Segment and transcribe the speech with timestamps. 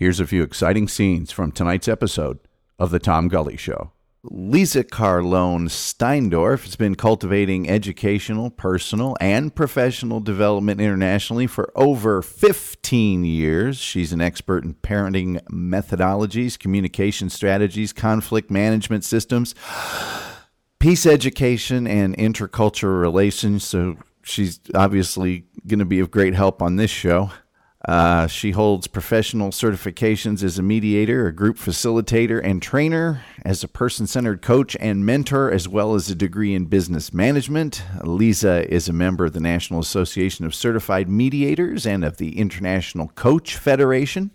[0.00, 2.38] Here's a few exciting scenes from tonight's episode
[2.78, 3.92] of The Tom Gully Show.
[4.22, 13.26] Lisa Carlone Steindorf has been cultivating educational, personal, and professional development internationally for over 15
[13.26, 13.76] years.
[13.76, 19.54] She's an expert in parenting methodologies, communication strategies, conflict management systems,
[20.78, 23.64] peace education, and intercultural relations.
[23.64, 27.32] So she's obviously going to be of great help on this show.
[27.88, 33.68] Uh, she holds professional certifications as a mediator, a group facilitator, and trainer, as a
[33.68, 37.82] person centered coach and mentor, as well as a degree in business management.
[38.04, 43.08] Lisa is a member of the National Association of Certified Mediators and of the International
[43.08, 44.30] Coach Federation.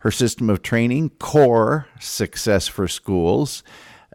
[0.00, 3.62] Her system of training, CORE Success for Schools,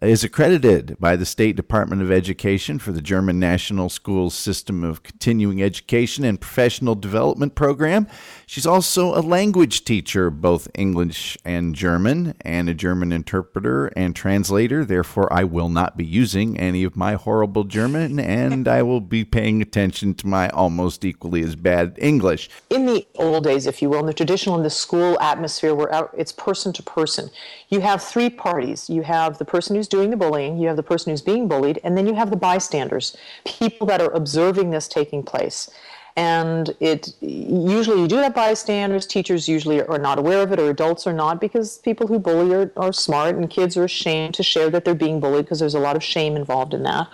[0.02, 5.04] is accredited by the State Department of Education for the German National Schools System of
[5.04, 8.08] Continuing Education and Professional Development Program.
[8.46, 14.84] She's also a language teacher, both English and German, and a German interpreter and translator.
[14.84, 19.24] Therefore, I will not be using any of my horrible German, and I will be
[19.24, 22.50] paying attention to my almost equally as bad English.
[22.70, 26.10] In the old days, if you will, in the traditional, in the school atmosphere where
[26.18, 27.30] it's person to person,
[27.70, 28.90] you have three parties.
[28.90, 31.80] You have the person who's doing the bullying, you have the person who's being bullied,
[31.84, 35.70] and then you have the bystanders, people that are observing this taking place.
[36.16, 39.06] And it usually you do have bystanders.
[39.06, 42.54] Teachers usually are not aware of it, or adults are not, because people who bully
[42.56, 45.76] are, are smart, and kids are ashamed to share that they're being bullied because there's
[45.76, 47.08] a lot of shame involved in that.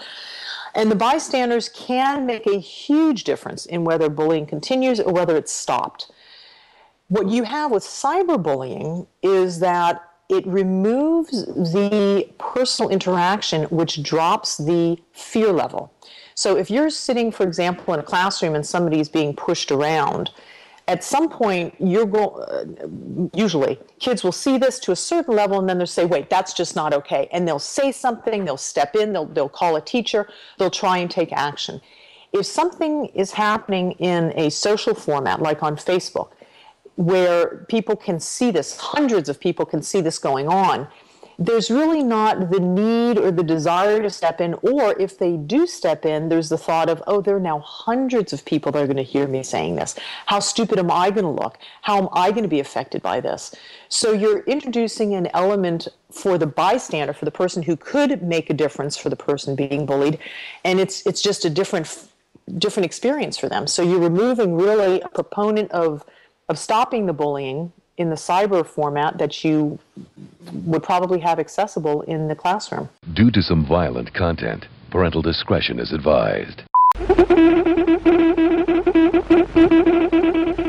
[0.74, 5.52] And the bystanders can make a huge difference in whether bullying continues or whether it's
[5.52, 6.12] stopped.
[7.10, 14.98] What you have with cyberbullying is that it removes the personal interaction, which drops the
[15.12, 15.92] fear level.
[16.36, 20.30] So if you're sitting, for example, in a classroom and somebody's being pushed around,
[20.90, 25.60] at some point you're going uh, usually kids will see this to a certain level
[25.60, 28.96] and then they'll say wait that's just not okay and they'll say something they'll step
[28.96, 30.28] in they'll, they'll call a teacher
[30.58, 31.80] they'll try and take action
[32.34, 36.32] if something is happening in a social format like on facebook
[37.00, 40.86] where people can see this, hundreds of people can see this going on,
[41.42, 44.56] there's really not the need or the desire to step in.
[44.56, 48.34] Or if they do step in, there's the thought of, oh, there are now hundreds
[48.34, 49.96] of people that are going to hear me saying this.
[50.26, 51.58] How stupid am I going to look?
[51.84, 53.56] How am I going to be affected by this?
[53.88, 58.54] So you're introducing an element for the bystander, for the person who could make a
[58.54, 60.20] difference for the person being bullied,
[60.66, 62.10] and it's it's just a different
[62.58, 63.68] different experience for them.
[63.68, 66.04] So you're removing really a proponent of
[66.50, 69.78] of stopping the bullying in the cyber format that you
[70.66, 72.90] would probably have accessible in the classroom.
[73.14, 76.64] Due to some violent content, parental discretion is advised.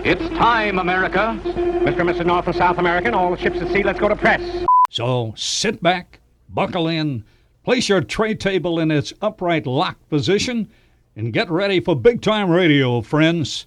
[0.03, 1.41] It's time, America.
[1.45, 2.01] Mr.
[2.01, 2.27] and Mrs.
[2.27, 4.67] North and South American, all the ships at sea, let's go to press.
[4.91, 7.25] So sit back, buckle in,
[7.65, 10.69] place your tray table in its upright locked position,
[11.17, 13.67] and get ready for big time radio, friends.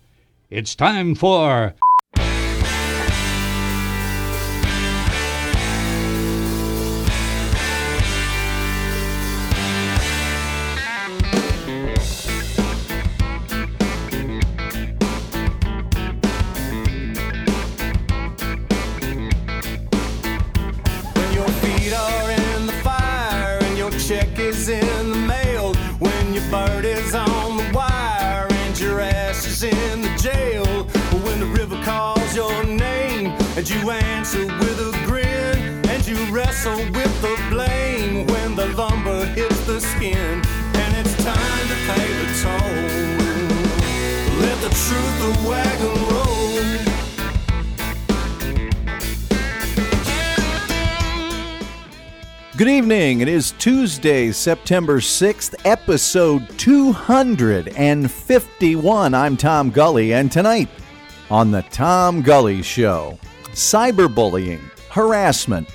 [0.50, 1.74] It's time for
[52.64, 53.20] Good evening.
[53.20, 59.14] It is Tuesday, September 6th, episode 251.
[59.14, 60.70] I'm Tom Gully, and tonight
[61.30, 65.68] on The Tom Gully Show, cyberbullying, harassment.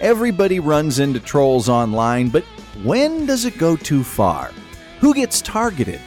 [0.00, 2.44] Everybody runs into trolls online, but
[2.84, 4.52] when does it go too far?
[5.00, 6.00] Who gets targeted?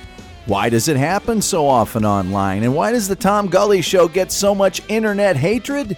[0.45, 2.63] Why does it happen so often online?
[2.63, 5.97] And why does the Tom Gully Show get so much internet hatred?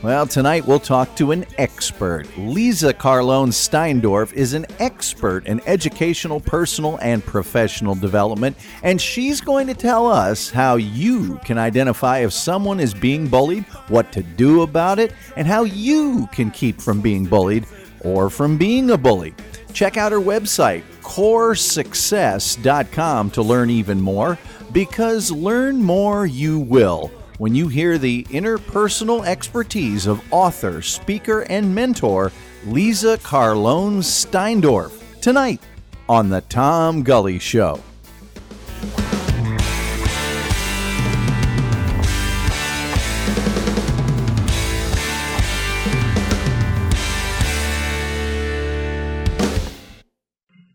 [0.00, 2.28] Well, tonight we'll talk to an expert.
[2.38, 9.66] Lisa Carlone Steindorf is an expert in educational, personal, and professional development, and she's going
[9.66, 14.62] to tell us how you can identify if someone is being bullied, what to do
[14.62, 17.66] about it, and how you can keep from being bullied
[18.02, 19.34] or from being a bully.
[19.72, 24.38] Check out her website, coresuccess.com, to learn even more,
[24.70, 31.74] because learn more you will when you hear the interpersonal expertise of author, speaker, and
[31.74, 32.32] mentor
[32.66, 35.60] Lisa Carlone Steindorf tonight
[36.08, 37.80] on The Tom Gully Show.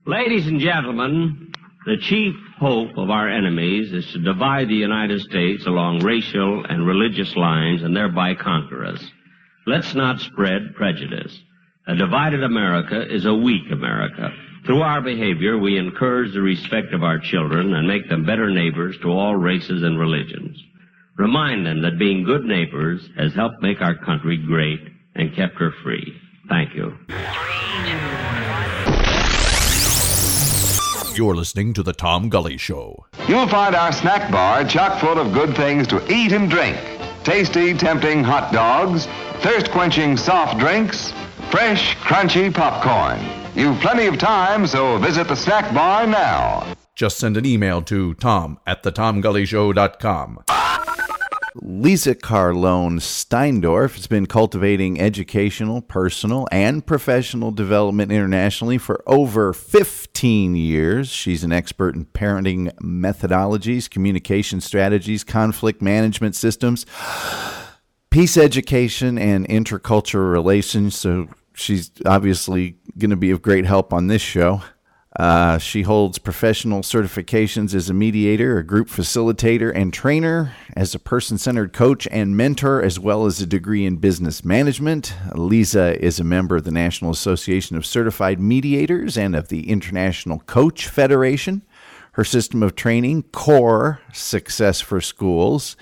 [0.05, 1.52] Ladies and gentlemen,
[1.85, 6.87] the chief hope of our enemies is to divide the United States along racial and
[6.87, 9.03] religious lines and thereby conquer us.
[9.65, 11.37] Let's not spread prejudice.
[11.87, 14.29] A divided America is a weak America.
[14.65, 18.97] Through our behavior, we encourage the respect of our children and make them better neighbors
[18.99, 20.57] to all races and religions.
[21.17, 24.79] Remind them that being good neighbors has helped make our country great
[25.15, 26.13] and kept her free.
[26.47, 26.97] Thank you.
[31.15, 33.05] You're listening to The Tom Gully Show.
[33.27, 36.75] You'll find our snack bar chock full of good things to eat and drink.
[37.23, 39.05] Tasty, tempting hot dogs,
[39.41, 41.13] thirst quenching soft drinks,
[41.51, 43.19] fresh, crunchy popcorn.
[43.55, 46.75] You've plenty of time, so visit the snack bar now.
[46.95, 50.43] Just send an email to tom at thetomgullyshow.com.
[51.55, 60.55] Lisa Carlone Steindorf has been cultivating educational, personal, and professional development internationally for over 15
[60.55, 61.09] years.
[61.09, 66.87] She's an expert in parenting methodologies, communication strategies, conflict management systems,
[68.09, 70.95] peace education, and intercultural relations.
[70.95, 74.63] So she's obviously going to be of great help on this show.
[75.15, 80.99] Uh, she holds professional certifications as a mediator, a group facilitator, and trainer, as a
[80.99, 85.13] person centered coach and mentor, as well as a degree in business management.
[85.35, 90.39] Lisa is a member of the National Association of Certified Mediators and of the International
[90.39, 91.61] Coach Federation.
[92.13, 95.75] Her system of training, CORE Success for Schools,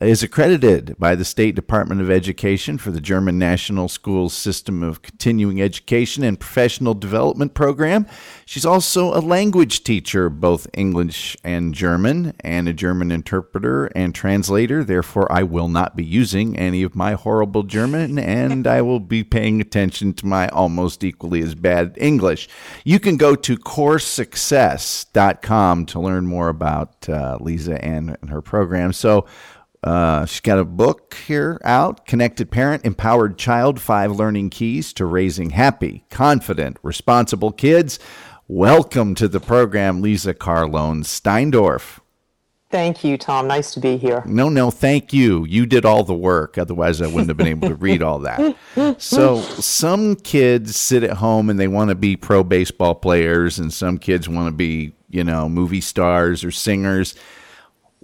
[0.00, 5.02] is accredited by the State Department of Education for the German National Schools System of
[5.02, 8.04] Continuing Education and Professional Development Program.
[8.44, 14.82] She's also a language teacher, both English and German, and a German interpreter and translator.
[14.82, 19.22] Therefore, I will not be using any of my horrible German, and I will be
[19.22, 22.48] paying attention to my almost equally as bad English.
[22.84, 28.92] You can go to coresuccess.com to learn more about uh, Lisa and, and her program.
[28.92, 29.26] So,
[29.84, 35.04] uh, she's got a book here out Connected Parent, Empowered Child Five Learning Keys to
[35.04, 37.98] Raising Happy, Confident, Responsible Kids.
[38.48, 42.00] Welcome to the program, Lisa Carlone Steindorf.
[42.70, 43.46] Thank you, Tom.
[43.46, 44.22] Nice to be here.
[44.26, 45.44] No, no, thank you.
[45.44, 46.56] You did all the work.
[46.56, 48.56] Otherwise, I wouldn't have been able to read all that.
[48.98, 53.72] So, some kids sit at home and they want to be pro baseball players, and
[53.72, 57.14] some kids want to be, you know, movie stars or singers.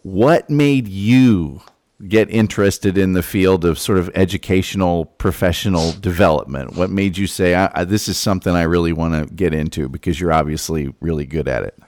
[0.02, 1.61] What made you
[2.08, 6.76] get interested in the field of sort of educational professional development?
[6.76, 9.88] What made you say, I, I, this is something I really want to get into
[9.88, 11.79] because you're obviously really good at it?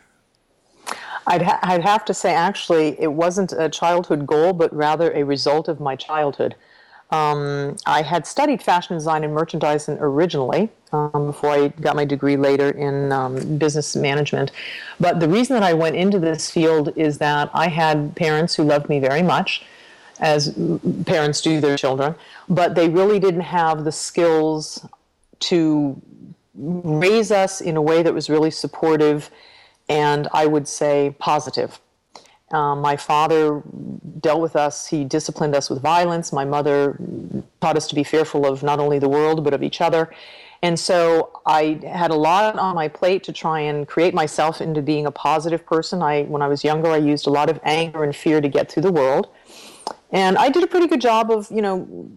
[1.26, 5.22] I'd, ha- I'd have to say, actually, it wasn't a childhood goal, but rather a
[5.22, 6.54] result of my childhood.
[7.12, 12.36] Um, I had studied fashion design and merchandising originally um, before I got my degree
[12.36, 14.50] later in um, business management.
[14.98, 18.64] But the reason that I went into this field is that I had parents who
[18.64, 19.62] loved me very much
[20.20, 20.56] as
[21.04, 22.14] parents do their children,
[22.48, 24.86] but they really didn't have the skills
[25.40, 26.00] to
[26.54, 29.30] raise us in a way that was really supportive
[29.88, 31.78] and I would say positive.
[32.52, 33.62] Um, my father
[34.20, 36.32] dealt with us, he disciplined us with violence.
[36.32, 36.96] My mother
[37.60, 40.10] taught us to be fearful of not only the world, but of each other.
[40.62, 44.80] And so I had a lot on my plate to try and create myself into
[44.80, 46.02] being a positive person.
[46.02, 48.70] I, when I was younger, I used a lot of anger and fear to get
[48.70, 49.28] through the world.
[50.12, 52.08] And I did a pretty good job of, you know,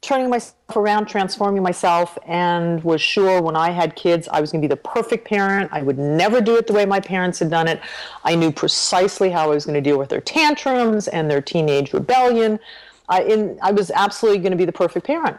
[0.00, 4.62] turning myself around, transforming myself, and was sure when I had kids I was going
[4.62, 5.70] to be the perfect parent.
[5.72, 7.80] I would never do it the way my parents had done it.
[8.24, 11.92] I knew precisely how I was going to deal with their tantrums and their teenage
[11.92, 12.60] rebellion.
[13.08, 15.38] I, in, I was absolutely going to be the perfect parent.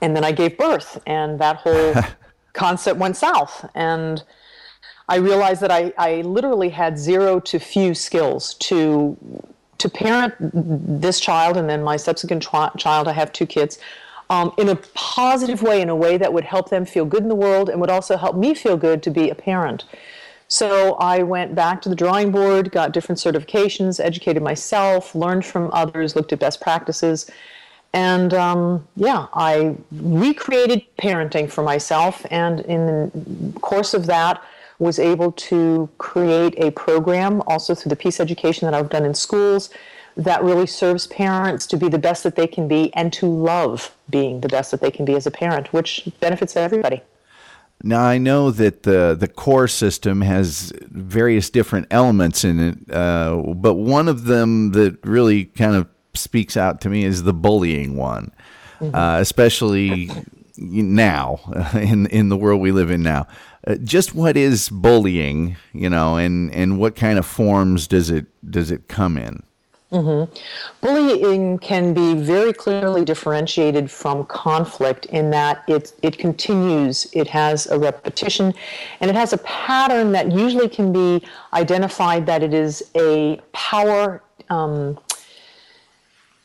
[0.00, 1.94] And then I gave birth, and that whole
[2.52, 3.68] concept went south.
[3.74, 4.22] And
[5.08, 9.16] I realized that I, I literally had zero to few skills to
[9.78, 13.78] to parent this child and then my subsequent tri- child, I have two kids,
[14.30, 17.28] um, in a positive way, in a way that would help them feel good in
[17.28, 19.84] the world and would also help me feel good to be a parent.
[20.48, 25.70] So I went back to the drawing board, got different certifications, educated myself, learned from
[25.72, 27.30] others, looked at best practices.
[27.94, 32.24] And um, yeah, I recreated parenting for myself.
[32.30, 34.42] And in the course of that,
[34.82, 39.14] was able to create a program also through the peace education that I've done in
[39.14, 39.70] schools
[40.16, 43.94] that really serves parents to be the best that they can be and to love
[44.10, 47.00] being the best that they can be as a parent, which benefits everybody.
[47.82, 53.36] Now I know that the the core system has various different elements in it, uh,
[53.56, 57.96] but one of them that really kind of speaks out to me is the bullying
[57.96, 58.32] one,
[58.78, 58.94] mm-hmm.
[58.94, 60.10] uh, especially
[60.56, 61.40] now
[61.74, 63.26] in in the world we live in now.
[63.66, 68.26] Uh, just what is bullying, you know, and and what kind of forms does it
[68.50, 69.42] does it come in?
[69.92, 70.34] Mm-hmm.
[70.80, 77.66] Bullying can be very clearly differentiated from conflict in that it, it continues, it has
[77.66, 78.54] a repetition,
[79.00, 84.22] and it has a pattern that usually can be identified that it is a power
[84.48, 84.98] um,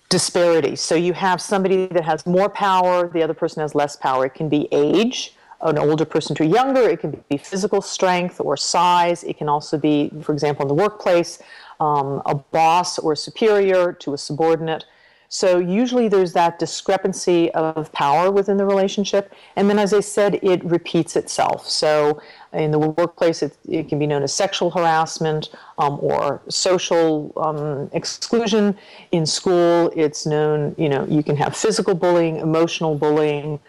[0.09, 0.75] disparity.
[0.75, 4.25] So you have somebody that has more power, the other person has less power.
[4.25, 8.39] It can be age, an older person to a younger, it can be physical strength
[8.39, 11.39] or size, it can also be, for example, in the workplace
[11.79, 14.85] um, a boss or a superior to a subordinate.
[15.29, 19.33] So usually there's that discrepancy of power within the relationship.
[19.57, 21.67] And then, as I said, it repeats itself.
[21.67, 22.21] So
[22.53, 27.89] in the workplace, it, it can be known as sexual harassment um, or social um,
[27.91, 28.77] exclusion.
[29.11, 33.59] In school, it's known, you know, you can have physical bullying, emotional bullying,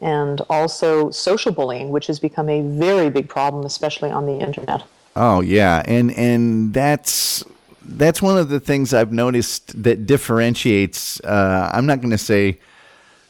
[0.00, 4.82] and also social bullying, which has become a very big problem, especially on the internet.
[5.14, 7.44] Oh yeah, and and that's
[7.82, 11.20] that's one of the things I've noticed that differentiates.
[11.20, 12.60] Uh, I'm not going to say.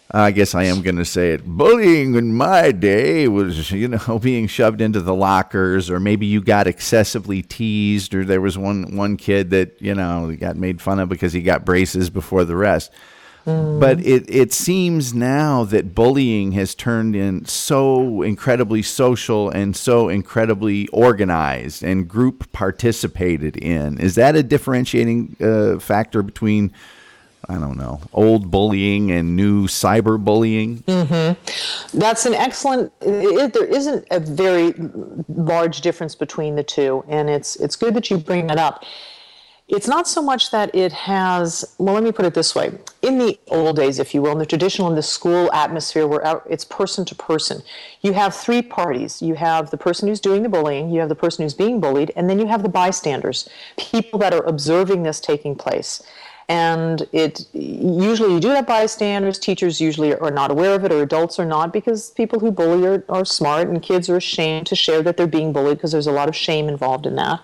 [0.08, 1.44] I guess I am going to say it.
[1.44, 6.40] Bullying in my day was, you know, being shoved into the lockers, or maybe you
[6.40, 11.00] got excessively teased, or there was one one kid that you know got made fun
[11.00, 12.92] of because he got braces before the rest.
[13.46, 20.08] But it, it seems now that bullying has turned in so incredibly social and so
[20.08, 24.00] incredibly organized and group participated in.
[24.00, 26.72] Is that a differentiating uh, factor between,
[27.48, 30.78] I don't know, old bullying and new cyber bullying?
[30.78, 31.98] Mm-hmm.
[31.98, 32.92] That's an excellent.
[33.00, 34.74] It, there isn't a very
[35.28, 38.84] large difference between the two, and it's it's good that you bring that up
[39.68, 42.72] it's not so much that it has well let me put it this way.
[43.02, 46.42] In the old days if you will in the traditional in the school atmosphere where
[46.48, 47.62] it's person to person
[48.00, 49.20] you have three parties.
[49.20, 52.12] You have the person who's doing the bullying you have the person who's being bullied
[52.14, 56.02] and then you have the bystanders people that are observing this taking place.
[56.48, 61.02] And it usually you do have bystanders teachers usually are not aware of it or
[61.02, 64.76] adults are not because people who bully are, are smart and kids are ashamed to
[64.76, 67.40] share that they're being bullied because there's a lot of shame involved in that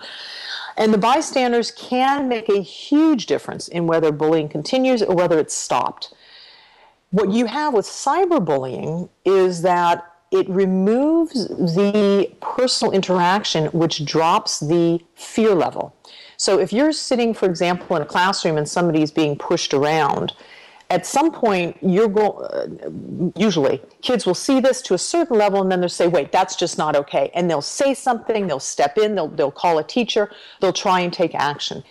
[0.77, 5.55] and the bystanders can make a huge difference in whether bullying continues or whether it's
[5.55, 6.13] stopped.
[7.11, 15.01] What you have with cyberbullying is that it removes the personal interaction, which drops the
[15.15, 15.95] fear level.
[16.39, 20.33] So if you're sitting, for example, in a classroom and somebody's being pushed around,
[20.93, 25.63] at some point you're going uh, usually kids will see this to a certain level
[25.63, 27.31] and then they'll say wait that's just not okay.
[27.35, 30.31] And they'll say something they'll step in they'll, they'll call a teacher
[30.61, 31.83] they'll try and take action.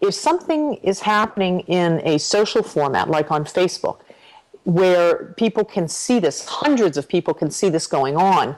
[0.00, 4.00] If something is happening in a social format like on facebook
[4.64, 8.56] where people can see this hundreds of people can see this going on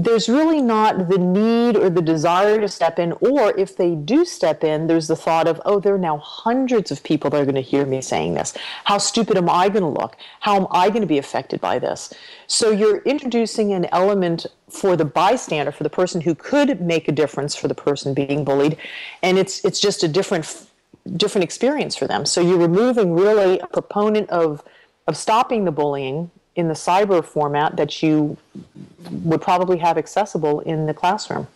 [0.00, 4.24] there's really not the need or the desire to step in, or if they do
[4.24, 7.44] step in, there's the thought of, oh, there are now hundreds of people that are
[7.44, 8.54] going to hear me saying this.
[8.84, 10.16] How stupid am I going to look?
[10.38, 12.14] How am I going to be affected by this?
[12.46, 17.12] So you're introducing an element for the bystander, for the person who could make a
[17.12, 18.76] difference for the person being bullied,
[19.24, 20.66] and it's it's just a different
[21.16, 22.24] different experience for them.
[22.24, 24.62] So you're removing really a proponent of
[25.08, 28.36] of stopping the bullying in the cyber format that you
[29.12, 31.46] would probably have accessible in the classroom.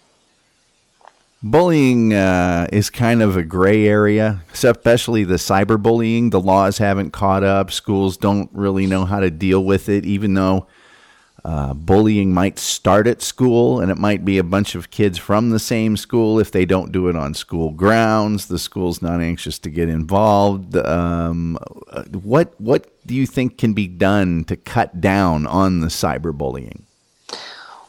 [1.42, 6.30] Bullying uh, is kind of a gray area, especially the cyberbullying.
[6.30, 7.72] The laws haven't caught up.
[7.72, 10.68] Schools don't really know how to deal with it, even though
[11.44, 15.50] uh, bullying might start at school, and it might be a bunch of kids from
[15.50, 16.38] the same school.
[16.38, 20.76] If they don't do it on school grounds, the school's not anxious to get involved.
[20.76, 21.58] Um,
[21.90, 26.82] uh, what what do you think can be done to cut down on the cyberbullying?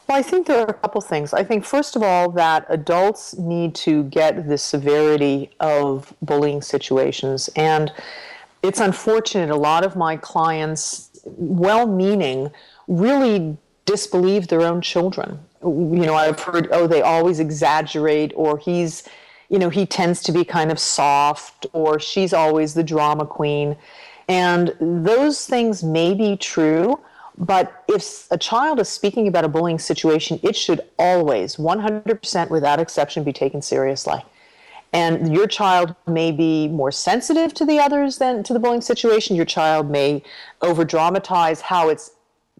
[0.08, 1.34] Well, I think there are a couple things.
[1.34, 7.50] I think, first of all, that adults need to get the severity of bullying situations.
[7.56, 7.92] And
[8.64, 12.52] it's unfortunate, a lot of my clients, well meaning,
[12.88, 15.40] really disbelieve their own children.
[15.62, 19.08] You know, I've heard, oh, they always exaggerate, or he's,
[19.50, 23.76] you know, he tends to be kind of soft, or she's always the drama queen.
[24.28, 27.00] And those things may be true,
[27.38, 32.80] but if a child is speaking about a bullying situation, it should always, 100% without
[32.80, 34.24] exception, be taken seriously.
[34.94, 39.36] And your child may be more sensitive to the others than to the bullying situation.
[39.36, 40.22] Your child may
[40.62, 42.12] over dramatize how it's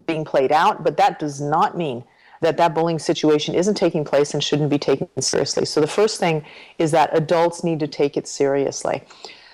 [0.06, 2.04] being played out, but that does not mean
[2.40, 5.64] that that bullying situation isn't taking place and shouldn't be taken seriously.
[5.64, 6.44] So the first thing
[6.78, 9.02] is that adults need to take it seriously.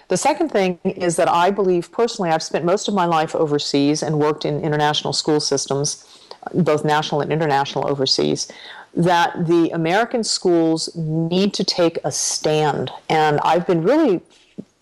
[0.08, 4.02] The second thing is that I believe personally, I've spent most of my life overseas
[4.02, 6.04] and worked in international school systems,
[6.52, 8.50] both national and international overseas
[8.94, 12.90] that the American schools need to take a stand.
[13.08, 14.20] And I've been really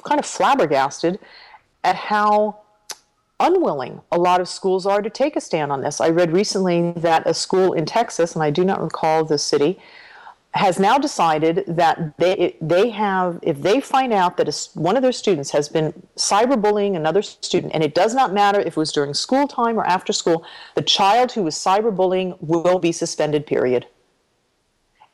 [0.02, 1.18] kind of flabbergasted
[1.84, 2.58] at how
[3.40, 6.00] unwilling a lot of schools are to take a stand on this.
[6.00, 9.78] I read recently that a school in Texas, and I do not recall the city,
[10.52, 15.02] has now decided that they they have if they find out that a, one of
[15.02, 18.90] their students has been cyberbullying another student and it does not matter if it was
[18.90, 23.86] during school time or after school the child who was cyberbullying will be suspended period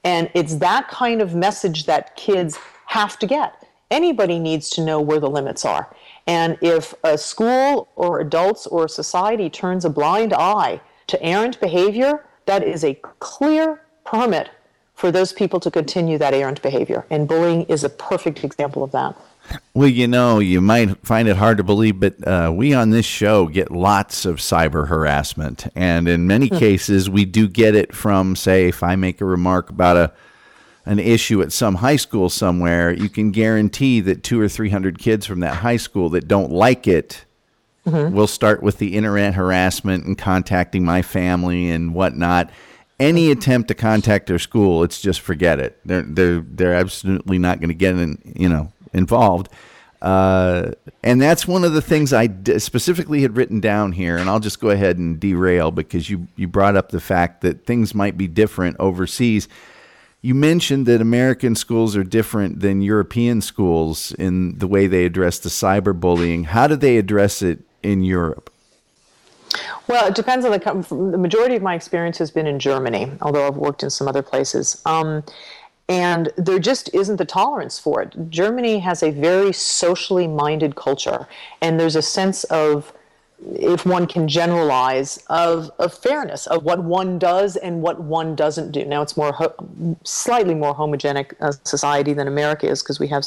[0.05, 3.67] and it's that kind of message that kids have to get.
[3.91, 5.95] Anybody needs to know where the limits are.
[6.27, 12.25] And if a school or adults or society turns a blind eye to errant behavior,
[12.47, 14.51] that is a clear permit
[14.95, 17.05] for those people to continue that errant behavior.
[17.11, 19.17] And bullying is a perfect example of that.
[19.75, 23.05] Well, you know, you might find it hard to believe, but uh, we on this
[23.05, 25.67] show get lots of cyber harassment.
[25.75, 26.57] And in many hmm.
[26.57, 30.13] cases, we do get it from, say, if I make a remark about a
[30.87, 34.99] an issue at some high school somewhere, you can guarantee that two or three hundred
[34.99, 37.25] kids from that high school that don't like it
[37.87, 38.15] mm-hmm.
[38.15, 42.51] will start with the internet harassment and contacting my family and whatnot.
[43.01, 43.39] Any mm-hmm.
[43.39, 45.79] attempt to contact their school, it's just forget it.
[45.85, 48.19] They're they're they're absolutely not going to get in.
[48.37, 49.51] You know, involved.
[50.01, 50.73] Uh,
[51.03, 54.17] and that's one of the things I d- specifically had written down here.
[54.17, 57.65] And I'll just go ahead and derail because you, you brought up the fact that
[57.65, 59.49] things might be different overseas.
[60.25, 65.39] You mentioned that American schools are different than European schools in the way they address
[65.39, 66.47] the cyberbullying.
[66.47, 68.51] How do they address it in Europe?
[69.87, 73.47] Well, it depends on the the majority of my experience has been in Germany, although
[73.47, 74.81] I've worked in some other places.
[74.87, 75.25] Um,
[75.91, 78.31] and there just isn't the tolerance for it.
[78.31, 81.29] Germany has a very socially minded culture,
[81.61, 82.95] and there's a sense of,
[83.57, 88.71] if one can generalize, of, of fairness of what one does and what one doesn't
[88.71, 88.85] do.
[88.85, 93.27] Now, it's more ho- slightly more homogenic uh, society than America is because we have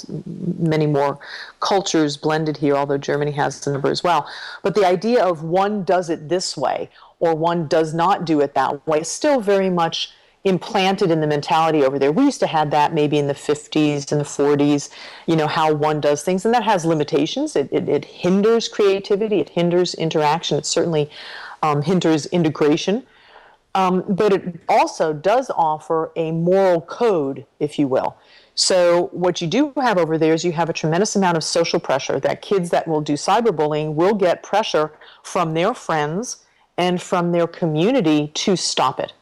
[0.59, 1.19] many more
[1.59, 4.27] cultures blended here, although Germany has a number as well.
[4.63, 6.89] But the idea of one does it this way
[7.19, 10.11] or one does not do it that way is still very much
[10.47, 12.11] implanted in the mentality over there.
[12.11, 14.89] We used to have that maybe in the 50s and the 40s,
[15.25, 17.55] you know, how one does things, and that has limitations.
[17.55, 21.09] It, it, it hinders creativity, it hinders interaction, it certainly
[21.63, 23.05] um, hinders integration.
[23.75, 28.17] Um, but it also does offer a moral code, if you will.
[28.55, 31.79] So, what you do have over there is you have a tremendous amount of social
[31.79, 36.43] pressure that kids that will do cyberbullying will get pressure from their friends
[36.75, 39.13] and from their community to stop it.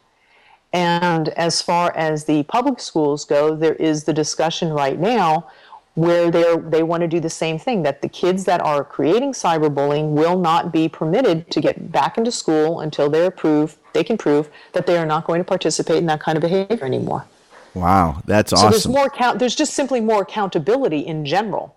[0.75, 5.47] And as far as the public schools go, there is the discussion right now
[5.93, 9.31] where they they want to do the same thing that the kids that are creating
[9.31, 14.17] cyberbullying will not be permitted to get back into school until they prove they can
[14.17, 17.25] prove that they are not going to participate in that kind of behavior anymore.
[17.73, 18.67] Wow, that's awesome.
[18.67, 19.39] So there's more count.
[19.39, 21.73] There's just simply more accountability in general.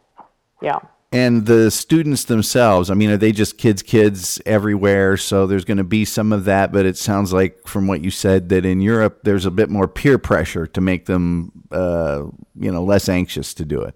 [0.61, 5.17] Yeah and the students themselves i mean are they just kids kids everywhere?
[5.17, 8.11] So there's going to be some of that but it sounds like from what you
[8.11, 12.25] said that in europe there's a bit more peer pressure to make them uh,
[12.59, 13.95] you know less anxious to do it.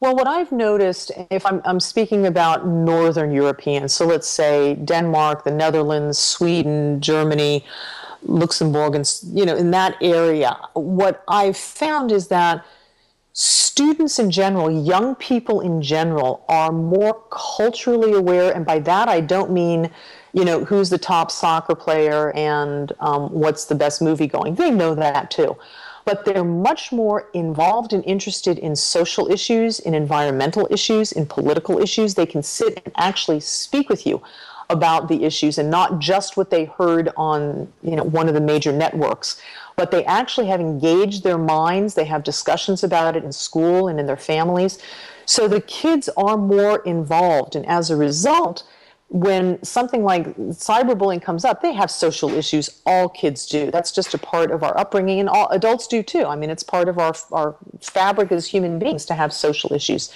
[0.00, 5.44] Well what i've noticed if I'm, I'm speaking about northern europeans so let's say denmark
[5.44, 7.64] the netherlands sweden germany
[8.24, 12.64] luxembourg and you know in that area what i've found is that
[13.32, 19.20] students in general, young people in general, are more culturally aware, and by that I
[19.20, 19.90] don't mean,
[20.32, 24.54] you know, who's the top soccer player and um, what's the best movie going.
[24.54, 25.56] They know that too.
[26.04, 31.80] But they're much more involved and interested in social issues, in environmental issues, in political
[31.80, 32.14] issues.
[32.14, 34.20] They can sit and actually speak with you
[34.72, 38.40] about the issues and not just what they heard on you know one of the
[38.40, 39.40] major networks
[39.76, 41.94] but they actually have engaged their minds.
[41.94, 44.78] They have discussions about it in school and in their families.
[45.24, 47.56] So the kids are more involved.
[47.56, 48.64] And as a result
[49.12, 52.80] when something like cyberbullying comes up they have social issues.
[52.86, 53.70] All kids do.
[53.70, 56.24] That's just a part of our upbringing and all adults do too.
[56.24, 60.10] I mean it's part of our, our fabric as human beings to have social issues.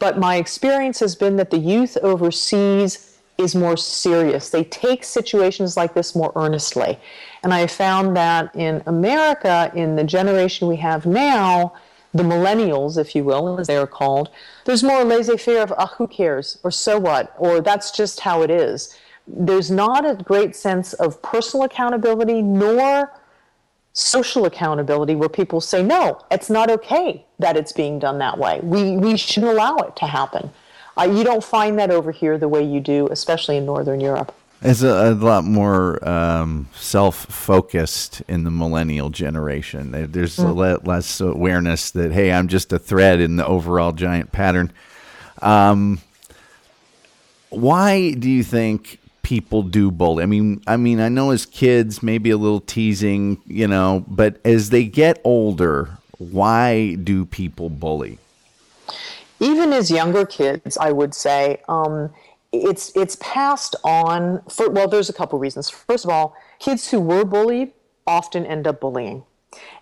[0.00, 3.07] But my experience has been that the youth overseas
[3.38, 4.50] is more serious.
[4.50, 6.98] They take situations like this more earnestly.
[7.42, 11.72] And I found that in America, in the generation we have now,
[12.12, 14.30] the millennials, if you will, as they are called,
[14.64, 18.50] there's more laissez-faire of, ah, who cares, or so what, or that's just how it
[18.50, 18.96] is.
[19.26, 23.12] There's not a great sense of personal accountability nor
[23.92, 28.60] social accountability where people say, no, it's not okay that it's being done that way.
[28.62, 30.50] We, we shouldn't allow it to happen.
[30.98, 34.34] Uh, you don't find that over here the way you do, especially in Northern Europe.
[34.60, 39.92] It's a, a lot more um, self-focused in the millennial generation.
[40.10, 40.48] There's mm.
[40.48, 44.72] a lot less awareness that hey, I'm just a thread in the overall giant pattern.
[45.40, 46.00] Um,
[47.50, 50.24] why do you think people do bully?
[50.24, 54.40] I mean, I mean, I know as kids, maybe a little teasing, you know, but
[54.44, 58.18] as they get older, why do people bully?
[59.40, 61.60] Even as younger kids, I would say.
[61.68, 62.10] Um,
[62.52, 65.68] it's it's passed on for well there's a couple reasons.
[65.68, 67.72] First of all kids who were bullied
[68.06, 69.24] often end up bullying.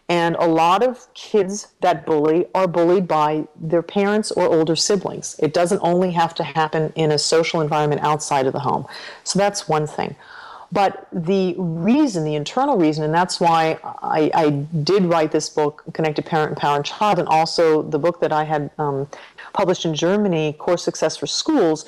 [0.08, 5.34] And a lot of kids that bully are bullied by their parents or older siblings.
[5.40, 8.86] It doesn't only have to happen in a social environment outside of the home.
[9.24, 10.14] So that's one thing.
[10.70, 15.84] But the reason the internal reason and that's why i, I did write this book
[15.92, 19.06] connected parent empowered child and also the book that i had um,
[19.56, 21.86] published in germany core success for schools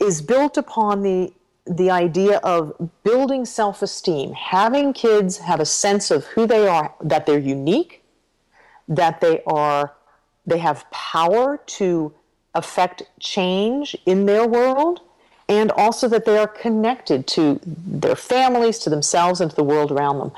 [0.00, 1.32] is built upon the
[1.66, 7.24] the idea of building self-esteem, having kids have a sense of who they are, that
[7.24, 8.02] they're unique,
[8.88, 9.94] that they are
[10.46, 12.12] they have power to
[12.54, 15.00] affect change in their world,
[15.48, 19.90] and also that they are connected to their families, to themselves, and to the world
[19.90, 20.32] around them.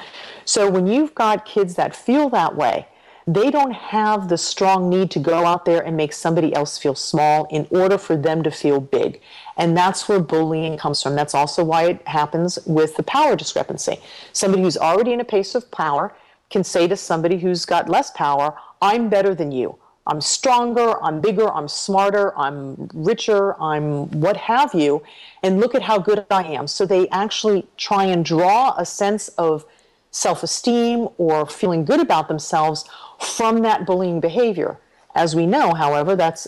[0.45, 2.87] So when you've got kids that feel that way,
[3.27, 6.95] they don't have the strong need to go out there and make somebody else feel
[6.95, 9.21] small in order for them to feel big.
[9.57, 11.17] And that's where bullying comes from.
[11.17, 13.99] That's also why it happens with the power discrepancy.
[14.33, 16.15] Somebody who's already in a place of power
[16.51, 19.77] can say to somebody who's got less power, I'm better than you.
[20.07, 25.03] I'm stronger, I'm bigger, I'm smarter, I'm richer, I'm what have you,
[25.43, 26.69] and look at how good I am.
[26.69, 29.65] So they actually try and draw a sense of
[30.13, 34.79] self esteem or feeling good about themselves from that bullying behavior.
[35.15, 36.47] As we know, however, that's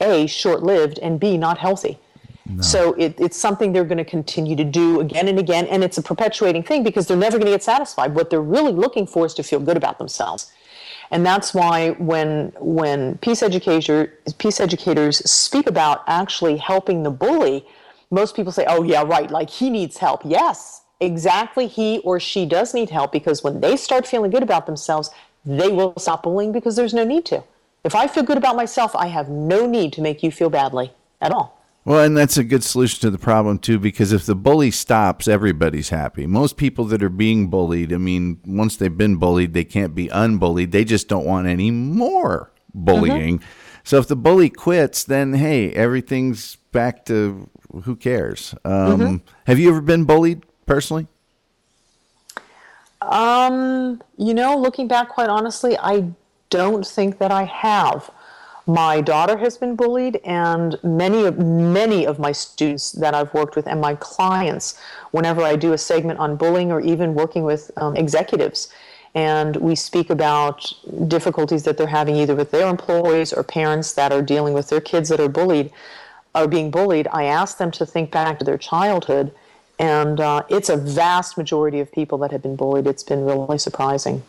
[0.00, 1.98] A, short lived, and B, not healthy.
[2.46, 2.62] No.
[2.62, 5.98] So it, it's something they're going to continue to do again and again, and it's
[5.98, 8.14] a perpetuating thing because they're never going to get satisfied.
[8.14, 10.52] What they're really looking for is to feel good about themselves,
[11.10, 17.66] and that's why when when peace educator peace educators speak about actually helping the bully,
[18.10, 22.46] most people say, "Oh yeah, right, like he needs help." Yes, exactly, he or she
[22.46, 25.10] does need help because when they start feeling good about themselves,
[25.44, 27.42] they will stop bullying because there's no need to.
[27.82, 30.92] If I feel good about myself, I have no need to make you feel badly
[31.20, 31.56] at all.
[31.84, 35.26] Well, and that's a good solution to the problem too, because if the bully stops,
[35.26, 36.26] everybody's happy.
[36.26, 40.10] Most people that are being bullied, I mean, once they've been bullied, they can't be
[40.10, 40.72] unbullied.
[40.72, 43.38] They just don't want any more bullying.
[43.38, 43.48] Mm-hmm.
[43.82, 47.48] So if the bully quits, then hey, everything's back to
[47.84, 48.54] who cares.
[48.64, 49.16] Um, mm-hmm.
[49.46, 51.06] Have you ever been bullied personally?
[53.02, 56.10] Um, you know, looking back, quite honestly, I
[56.50, 58.10] don't think that I have.
[58.66, 63.56] My daughter has been bullied, and many of many of my students that I've worked
[63.56, 64.78] with and my clients,
[65.12, 68.68] whenever I do a segment on bullying or even working with um, executives,
[69.14, 70.72] and we speak about
[71.08, 74.80] difficulties that they're having either with their employees or parents that are dealing with their
[74.80, 75.72] kids that are bullied,
[76.34, 77.08] are being bullied.
[77.12, 79.32] I ask them to think back to their childhood,
[79.80, 82.86] and uh, it's a vast majority of people that have been bullied.
[82.86, 84.22] It's been really surprising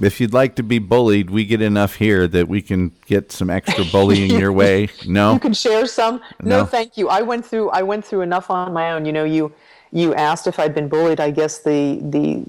[0.00, 3.50] if you'd like to be bullied, we get enough here that we can get some
[3.50, 4.88] extra bullying your way.
[5.06, 6.20] No, you can share some.
[6.42, 6.60] No.
[6.60, 7.08] no, thank you.
[7.08, 7.70] I went through.
[7.70, 9.04] I went through enough on my own.
[9.04, 9.52] You know, you
[9.92, 11.20] you asked if I'd been bullied.
[11.20, 12.44] I guess the the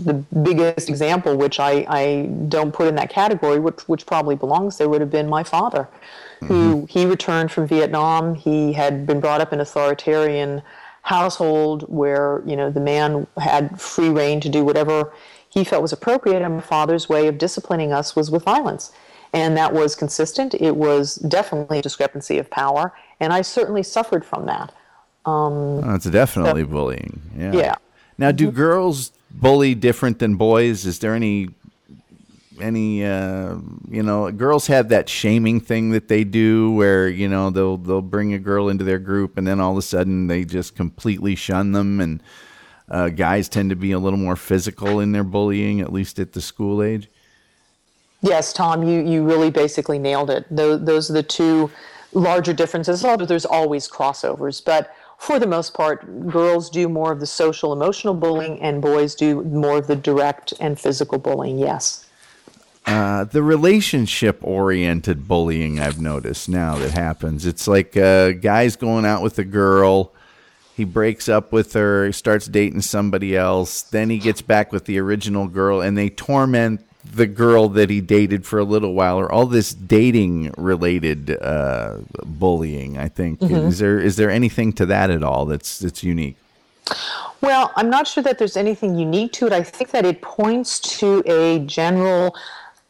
[0.00, 4.78] the biggest example, which I, I don't put in that category, which which probably belongs
[4.78, 5.88] there, would have been my father,
[6.40, 6.46] mm-hmm.
[6.46, 8.34] who he returned from Vietnam.
[8.34, 10.62] He had been brought up in authoritarian
[11.02, 15.12] household where you know the man had free reign to do whatever
[15.48, 18.92] he felt was appropriate, and my father's way of disciplining us was with violence.
[19.32, 20.54] And that was consistent.
[20.54, 24.72] It was definitely a discrepancy of power, and I certainly suffered from that.
[25.26, 27.20] Um, it's definitely so, bullying.
[27.36, 27.52] Yeah.
[27.52, 27.74] Yeah.
[28.18, 30.86] Now, do girls bully different than boys?
[30.86, 31.50] Is there any
[32.60, 33.56] any uh,
[33.88, 38.02] you know girls have that shaming thing that they do where you know they'll they'll
[38.02, 41.34] bring a girl into their group and then all of a sudden they just completely
[41.34, 42.22] shun them and
[42.90, 46.32] uh, guys tend to be a little more physical in their bullying, at least at
[46.32, 47.08] the school age.
[48.20, 50.44] Yes, Tom, you, you really basically nailed it.
[50.50, 51.70] Those, those are the two
[52.12, 53.04] larger differences.
[53.04, 57.72] although There's always crossovers, but for the most part, girls do more of the social
[57.72, 62.06] emotional bullying and boys do more of the direct and physical bullying, yes.
[62.90, 67.46] Uh, the relationship oriented bullying I've noticed now that happens.
[67.46, 70.12] It's like a guy's going out with a girl.
[70.76, 73.82] He breaks up with her, starts dating somebody else.
[73.82, 76.80] Then he gets back with the original girl, and they torment
[77.14, 81.98] the girl that he dated for a little while, or all this dating related uh,
[82.24, 82.98] bullying.
[82.98, 83.68] I think Mm-hmm.
[83.68, 86.36] is there is there anything to that at all that's that's unique?
[87.40, 89.52] Well, I'm not sure that there's anything unique to it.
[89.52, 92.34] I think that it points to a general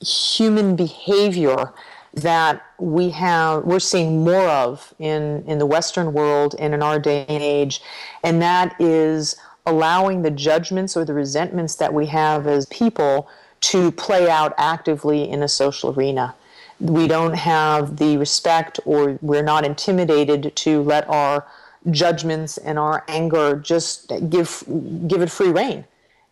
[0.00, 1.72] human behavior
[2.14, 6.98] that we have we're seeing more of in in the western world and in our
[6.98, 7.82] day and age.
[8.24, 9.36] And that is
[9.66, 13.28] allowing the judgments or the resentments that we have as people
[13.60, 16.34] to play out actively in a social arena.
[16.80, 21.46] We don't have the respect or we're not intimidated to let our
[21.90, 24.64] judgments and our anger just give
[25.06, 25.84] give it free reign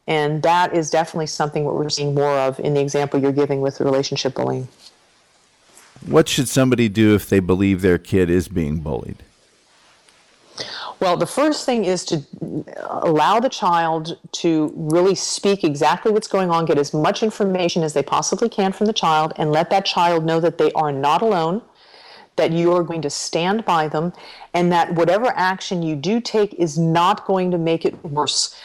[0.08, 3.60] and that is definitely something what we're seeing more of in the example you're giving
[3.60, 4.66] with the relationship bullying
[6.04, 9.22] What should somebody do if they believe their kid is being bullied?
[11.00, 12.22] Well, the first thing is to
[12.80, 17.92] allow the child to really speak exactly what's going on, get as much information as
[17.92, 21.22] they possibly can from the child, and let that child know that they are not
[21.22, 21.62] alone,
[22.34, 24.12] that you are going to stand by them,
[24.54, 28.56] and that whatever action you do take is not going to make it worse.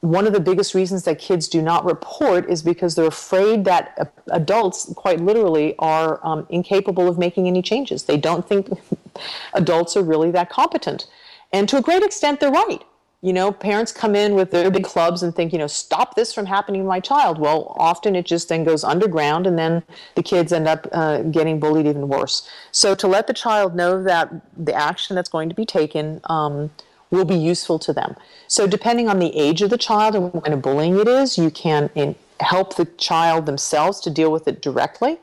[0.00, 3.94] One of the biggest reasons that kids do not report is because they're afraid that
[3.98, 8.04] uh, adults, quite literally, are um, incapable of making any changes.
[8.04, 8.68] They don't think
[9.54, 11.06] adults are really that competent.
[11.52, 12.82] And to a great extent, they're right.
[13.20, 16.32] You know, parents come in with their big clubs and think, you know, stop this
[16.32, 17.40] from happening to my child.
[17.40, 19.82] Well, often it just then goes underground, and then
[20.14, 22.48] the kids end up uh, getting bullied even worse.
[22.70, 26.70] So to let the child know that the action that's going to be taken um,
[27.10, 28.16] will be useful to them.
[28.46, 31.38] So depending on the age of the child and what kind of bullying it is,
[31.38, 35.18] you can in, help the child themselves to deal with it directly.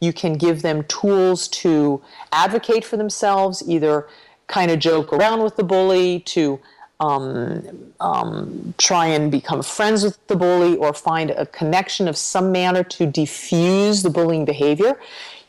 [0.00, 4.06] You can give them tools to advocate for themselves, either
[4.46, 6.60] kind of joke around with the bully, to
[7.00, 12.52] um, um, try and become friends with the bully, or find a connection of some
[12.52, 14.98] manner to defuse the bullying behavior.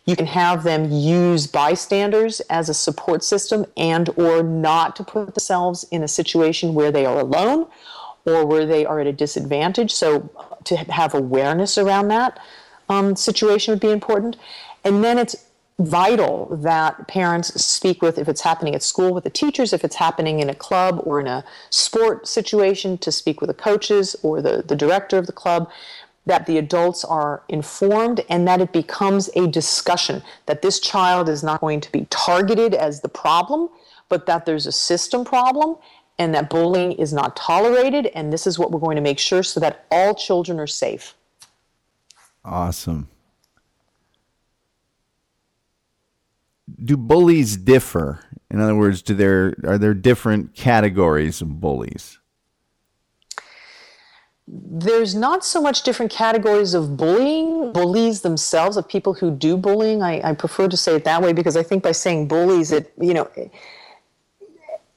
[0.07, 5.35] You can have them use bystanders as a support system and or not to put
[5.35, 7.67] themselves in a situation where they are alone
[8.25, 9.91] or where they are at a disadvantage.
[9.91, 10.29] So
[10.63, 12.39] to have awareness around that
[12.89, 14.37] um, situation would be important.
[14.83, 15.35] And then it's
[15.79, 19.97] vital that parents speak with, if it's happening at school with the teachers, if it's
[19.97, 24.41] happening in a club or in a sport situation, to speak with the coaches or
[24.41, 25.69] the, the director of the club,
[26.27, 31.41] that the adults are informed and that it becomes a discussion, that this child is
[31.41, 33.69] not going to be targeted as the problem,
[34.09, 35.77] but that there's a system problem
[36.19, 38.07] and that bullying is not tolerated.
[38.07, 41.15] And this is what we're going to make sure so that all children are safe.
[42.43, 43.07] Awesome.
[46.83, 48.19] Do bullies differ?
[48.51, 52.19] In other words, do there are there different categories of bullies?
[54.47, 60.01] There's not so much different categories of bullying, bullies themselves, of people who do bullying.
[60.01, 62.93] I, I prefer to say it that way because I think by saying bullies, it,
[62.99, 63.29] you know,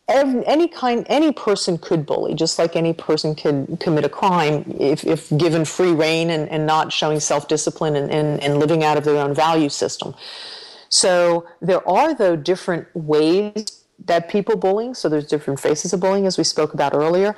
[0.09, 5.05] any kind, any person could bully, just like any person could commit a crime if,
[5.05, 8.97] if given free reign and, and not showing self discipline and, and, and living out
[8.97, 10.15] of their own value system.
[10.91, 14.95] So there are, though, different ways that people bullying.
[14.95, 17.35] So there's different faces of bullying, as we spoke about earlier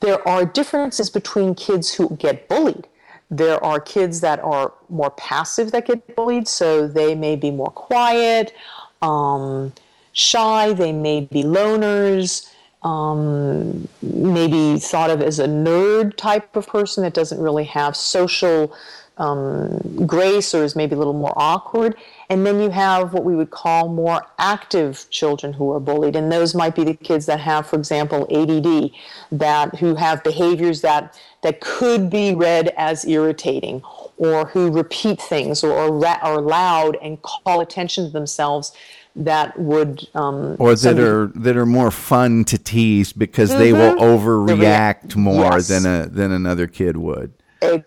[0.00, 2.86] there are differences between kids who get bullied.
[3.30, 7.70] There are kids that are more passive that get bullied, so they may be more
[7.70, 8.54] quiet,
[9.02, 9.72] um,
[10.12, 12.50] shy, they may be loners,
[12.82, 18.72] um, maybe thought of as a nerd type of person that doesn't really have social
[19.18, 21.96] um, grace or is maybe a little more awkward.
[22.30, 26.30] And then you have what we would call more active children who are bullied, and
[26.30, 28.90] those might be the kids that have, for example, ADD,
[29.32, 33.82] that who have behaviors that that could be read as irritating,
[34.18, 38.72] or who repeat things, or or ra- are loud and call attention to themselves.
[39.16, 43.72] That would um, Or that somebody- are that are more fun to tease because they
[43.72, 45.66] will overreact more Yes.
[45.68, 47.32] than a than another kid would.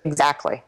[0.04, 0.62] exactly.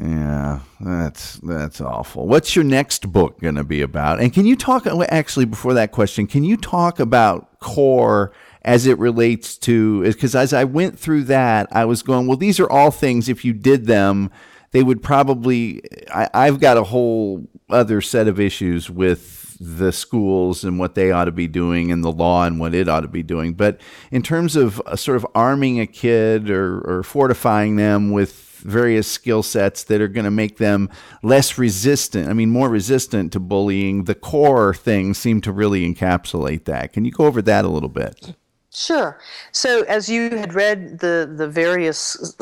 [0.00, 2.26] Yeah, that's that's awful.
[2.26, 4.20] What's your next book going to be about?
[4.20, 6.26] And can you talk actually before that question?
[6.26, 11.68] Can you talk about core as it relates to because as I went through that,
[11.72, 13.28] I was going, well, these are all things.
[13.28, 14.30] If you did them,
[14.70, 15.82] they would probably.
[16.12, 21.12] I, I've got a whole other set of issues with the schools and what they
[21.12, 23.52] ought to be doing and the law and what it ought to be doing.
[23.52, 28.51] But in terms of uh, sort of arming a kid or, or fortifying them with
[28.62, 30.88] various skill sets that are going to make them
[31.22, 32.28] less resistant.
[32.28, 34.04] I mean, more resistant to bullying.
[34.04, 36.92] The core things seem to really encapsulate that.
[36.92, 38.34] Can you go over that a little bit?
[38.74, 39.18] Sure.
[39.52, 42.34] So, as you had read the the various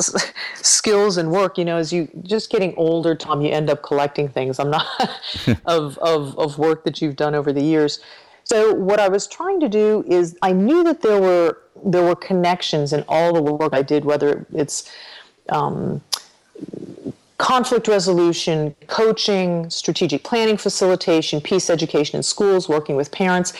[0.55, 4.29] skills and work, you know, as you just getting older, Tom, you end up collecting
[4.29, 4.57] things.
[4.57, 4.87] I'm not
[5.65, 7.99] of of of work that you've done over the years.
[8.45, 12.15] So, what I was trying to do is, I knew that there were there were
[12.15, 14.89] connections in all the work I did, whether it's
[15.49, 16.01] um,
[17.41, 23.53] conflict resolution, coaching, strategic planning facilitation, peace education in schools, working with parents.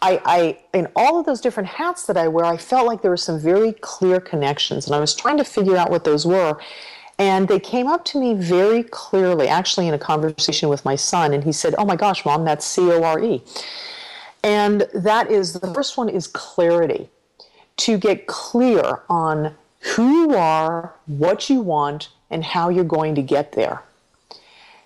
[0.00, 3.10] I, I, in all of those different hats that I wear, I felt like there
[3.10, 6.56] were some very clear connections, and I was trying to figure out what those were.
[7.18, 11.34] And they came up to me very clearly, actually, in a conversation with my son,
[11.34, 13.42] and he said, Oh my gosh, mom, that's C O R E.
[14.44, 17.08] And that is the first one is clarity.
[17.78, 23.22] To get clear on who you are, what you want, and how you're going to
[23.22, 23.82] get there.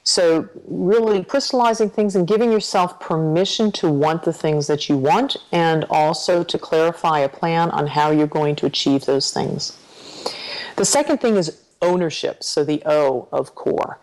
[0.03, 5.37] So, really crystallizing things and giving yourself permission to want the things that you want
[5.53, 9.77] and also to clarify a plan on how you're going to achieve those things.
[10.77, 13.99] The second thing is ownership, so the O of core.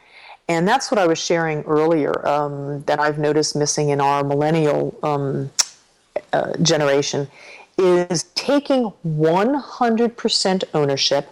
[0.48, 4.98] And that's what I was sharing earlier um, that I've noticed missing in our millennial
[5.04, 5.52] um,
[6.32, 7.28] uh, generation
[7.78, 11.30] is taking 100% ownership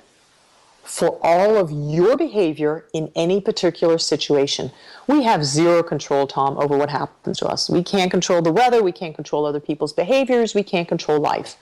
[0.85, 4.71] for all of your behavior in any particular situation.
[5.07, 7.69] We have zero control, Tom, over what happens to us.
[7.69, 11.57] We can't control the weather, we can't control other people's behaviors, we can't control life.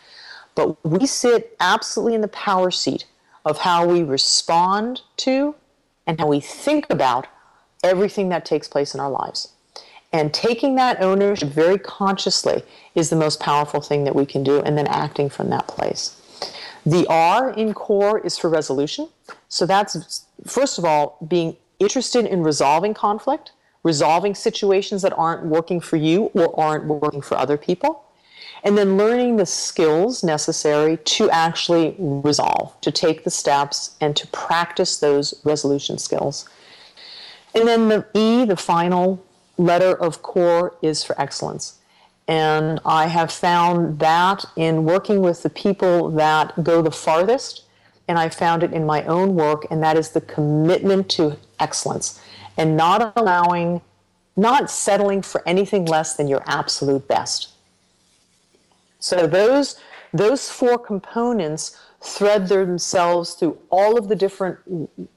[0.55, 3.05] But we sit absolutely in the power seat
[3.45, 5.55] of how we respond to
[6.05, 7.27] and how we think about
[7.83, 9.53] everything that takes place in our lives.
[10.11, 14.61] And taking that ownership very consciously is the most powerful thing that we can do,
[14.61, 16.21] and then acting from that place.
[16.85, 19.09] The R in core is for resolution.
[19.47, 23.51] So that's, first of all, being interested in resolving conflict,
[23.83, 28.03] resolving situations that aren't working for you or aren't working for other people,
[28.63, 34.27] and then learning the skills necessary to actually resolve, to take the steps, and to
[34.27, 36.49] practice those resolution skills.
[37.53, 39.23] And then the E, the final
[39.57, 41.79] letter of core, is for excellence.
[42.27, 47.63] And I have found that in working with the people that go the farthest,
[48.07, 52.21] and I found it in my own work, and that is the commitment to excellence
[52.57, 53.81] and not allowing,
[54.37, 57.49] not settling for anything less than your absolute best.
[58.99, 59.79] So those
[60.13, 64.59] those four components thread themselves through all of the different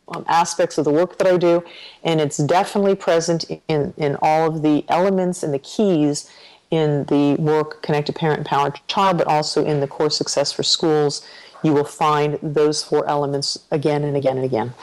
[0.09, 1.62] um, aspects of the work that I do,
[2.03, 6.31] and it's definitely present in, in all of the elements and the keys
[6.70, 11.26] in the work Connected Parent Empowered Child, but also in the Core Success for Schools.
[11.62, 14.74] You will find those four elements again and again and again.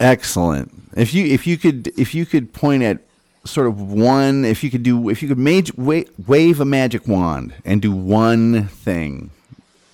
[0.00, 0.72] Excellent.
[0.96, 2.98] If you if you could if you could point at
[3.44, 7.54] sort of one if you could do if you could mag- wave a magic wand
[7.64, 9.30] and do one thing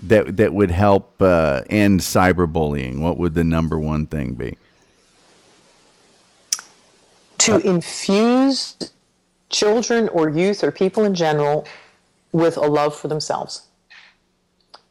[0.02, 4.56] that that would help uh, end cyberbullying, what would the number one thing be?
[7.38, 8.76] To infuse
[9.50, 11.66] children or youth or people in general
[12.32, 13.66] with a love for themselves.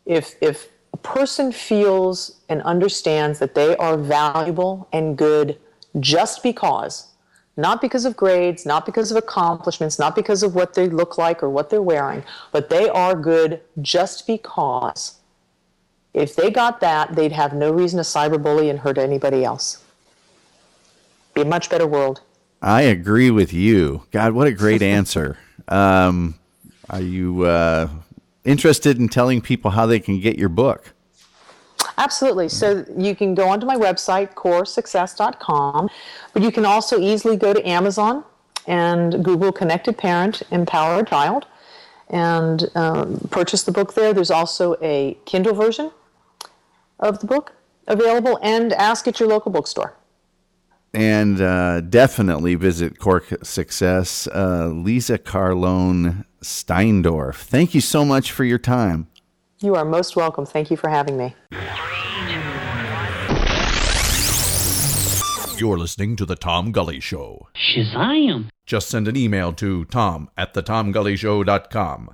[0.06, 5.58] If, if a person feels and understands that they are valuable and good
[6.00, 7.08] just because,
[7.58, 11.44] not because of grades, not because of accomplishments, not because of what they look like
[11.44, 15.16] or what they're wearing, but they are good just because.
[16.14, 19.84] If they got that, they'd have no reason to cyberbully and hurt anybody else.
[21.34, 22.22] Be a much better world.
[22.62, 24.04] I agree with you.
[24.12, 25.38] God, what a great answer.
[25.68, 26.34] Um,
[26.90, 27.88] are you uh,
[28.44, 30.94] interested in telling people how they can get your book?
[32.00, 32.50] Absolutely.
[32.50, 35.90] So you can go onto my website, coresuccess.com,
[36.34, 38.24] but you can also easily go to Amazon
[38.66, 41.46] and Google Connected Parent, Empowered Child,
[42.10, 44.12] and um, purchase the book there.
[44.12, 45.92] There's also a Kindle version
[47.00, 47.54] of the book
[47.86, 49.96] available, and ask at your local bookstore
[50.94, 54.28] and uh, definitely visit Core Success.
[54.28, 59.08] Uh, Lisa Carlone Steindorf, thank you so much for your time.
[59.60, 60.46] You are most welcome.
[60.46, 61.36] Thank you for having me.
[65.60, 67.50] You're listening to The Tom Gully Show.
[67.54, 68.48] Shazam!
[68.66, 72.12] Just send an email to tom at thetomgullyshow.com.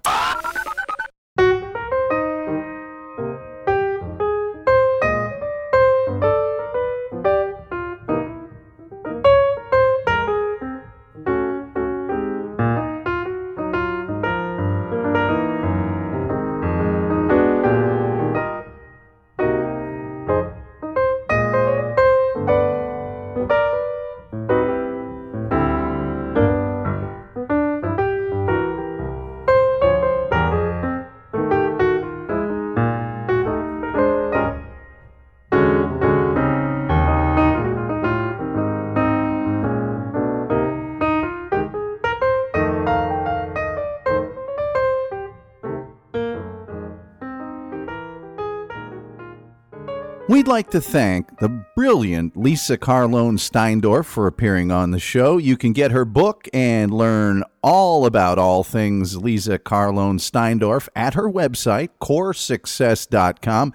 [50.56, 55.36] like to thank the brilliant Lisa Carlone Steindorf for appearing on the show.
[55.36, 61.16] You can get her book and learn all about all things Lisa Carlone Steindorf at
[61.16, 63.74] her website, coresuccess.com.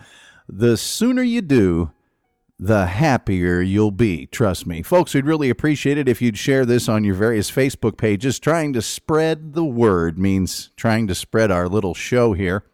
[0.49, 1.91] The sooner you do,
[2.59, 4.25] the happier you'll be.
[4.25, 4.81] Trust me.
[4.81, 8.39] Folks, we'd really appreciate it if you'd share this on your various Facebook pages.
[8.39, 12.65] Trying to spread the word means trying to spread our little show here.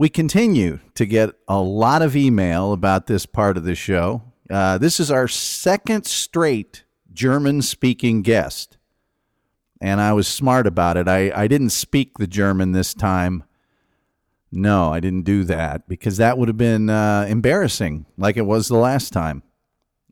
[0.00, 4.22] We continue to get a lot of email about this part of the show.
[4.48, 8.78] Uh, this is our second straight German speaking guest.
[9.80, 11.08] And I was smart about it.
[11.08, 13.42] I, I didn't speak the German this time.
[14.52, 18.68] No, I didn't do that because that would have been uh, embarrassing, like it was
[18.68, 19.42] the last time.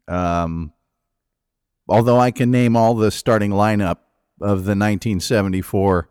[0.08, 0.72] Um,
[1.88, 3.98] although I can name all the starting lineup
[4.40, 6.08] of the 1974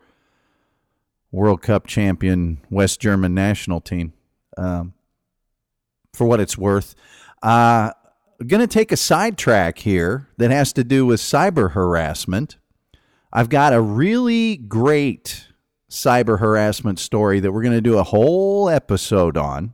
[1.36, 4.14] World Cup champion West German national team.
[4.58, 4.94] Um,
[6.14, 6.96] for what it's worth,
[7.44, 7.92] uh,
[8.48, 12.56] going to take a sidetrack here that has to do with cyber harassment.
[13.34, 15.48] I've got a really great
[15.90, 19.74] cyber harassment story that we're going to do a whole episode on.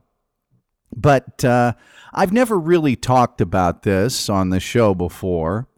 [0.94, 1.74] But uh,
[2.12, 5.68] I've never really talked about this on the show before.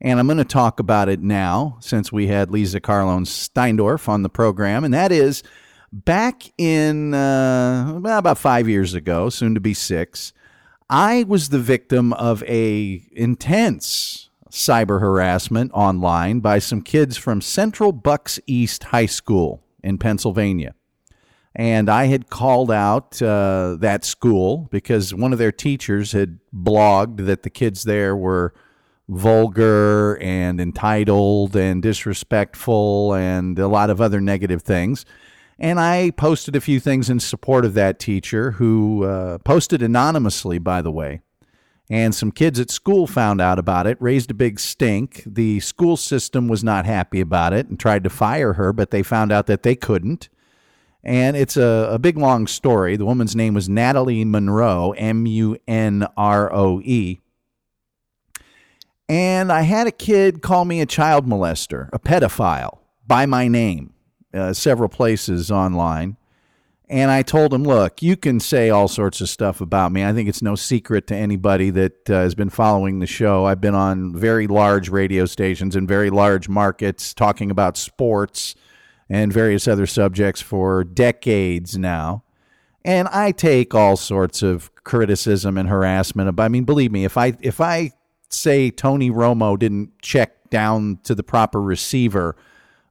[0.00, 4.22] And I'm going to talk about it now since we had Lisa Carlone Steindorf on
[4.22, 4.84] the program.
[4.84, 5.42] And that is
[5.92, 10.32] back in uh, about five years ago, soon to be six,
[10.90, 17.92] I was the victim of a intense cyber harassment online by some kids from Central
[17.92, 20.74] Bucks East High School in Pennsylvania.
[21.54, 27.24] And I had called out uh, that school because one of their teachers had blogged
[27.24, 28.52] that the kids there were
[29.08, 35.04] vulgar and entitled and disrespectful and a lot of other negative things.
[35.58, 40.58] And I posted a few things in support of that teacher who uh, posted anonymously,
[40.58, 41.20] by the way.
[41.88, 45.22] And some kids at school found out about it, raised a big stink.
[45.24, 49.04] The school system was not happy about it and tried to fire her, but they
[49.04, 50.28] found out that they couldn't.
[51.04, 52.96] And it's a, a big, long story.
[52.96, 57.20] The woman's name was Natalie Munroe, M U N R O E.
[59.08, 63.92] And I had a kid call me a child molester, a pedophile, by my name,
[64.34, 66.16] uh, several places online.
[66.88, 70.04] And I told him, look, you can say all sorts of stuff about me.
[70.04, 73.44] I think it's no secret to anybody that uh, has been following the show.
[73.44, 78.54] I've been on very large radio stations in very large markets talking about sports
[79.08, 82.22] and various other subjects for decades now.
[82.84, 86.38] And I take all sorts of criticism and harassment.
[86.38, 87.92] I mean, believe me, if I if I
[88.28, 92.36] say Tony Romo didn't check down to the proper receiver,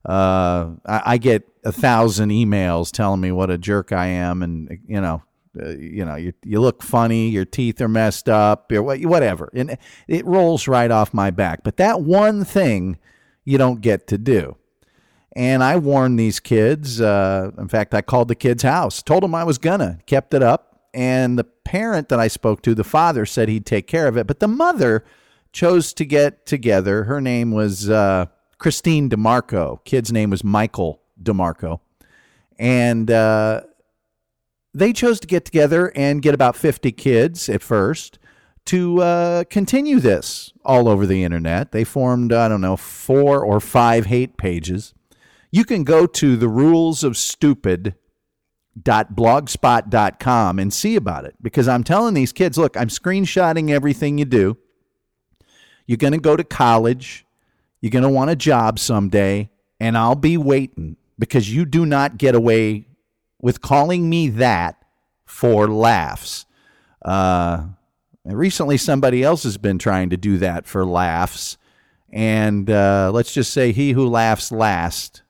[0.06, 4.80] uh, I, I, get a thousand emails telling me what a jerk I am, and
[4.88, 5.24] you know,
[5.60, 9.78] uh, you know, you you look funny, your teeth are messed up, or whatever, and
[10.08, 11.64] it rolls right off my back.
[11.64, 13.00] But that one thing
[13.46, 14.58] you don't get to do.
[15.36, 17.02] And I warned these kids.
[17.02, 20.44] Uh, in fact, I called the kid's house, told them I was gonna, kept it
[20.44, 20.90] up.
[20.94, 24.28] And the parent that I spoke to, the father said he'd take care of it,
[24.28, 25.04] but the mother
[25.56, 27.06] chose to get together.
[27.06, 28.26] Her name was uh,
[28.60, 29.84] Christine DeMarco.
[29.86, 31.80] Kid's name was Michael DeMarco.
[32.60, 33.62] And uh,
[34.74, 38.20] they chose to get together and get about 50 kids at first
[38.66, 41.72] to uh, continue this all over the internet.
[41.72, 44.93] They formed, I don't know, four or five hate pages.
[45.51, 47.95] You can go to the rules of stupid
[48.78, 54.26] blogspot.com and see about it because I'm telling these kids, look, I'm screenshotting everything you
[54.26, 54.58] do.
[55.86, 57.26] You're going to go to college.
[57.82, 62.18] You're going to want a job someday, and I'll be waiting because you do not
[62.18, 62.88] get away
[63.42, 64.84] with calling me that
[65.26, 66.46] for laughs.
[67.04, 67.68] Uh,
[68.24, 71.58] recently, somebody else has been trying to do that for laughs.
[72.12, 75.22] And uh, let's just say he who laughs last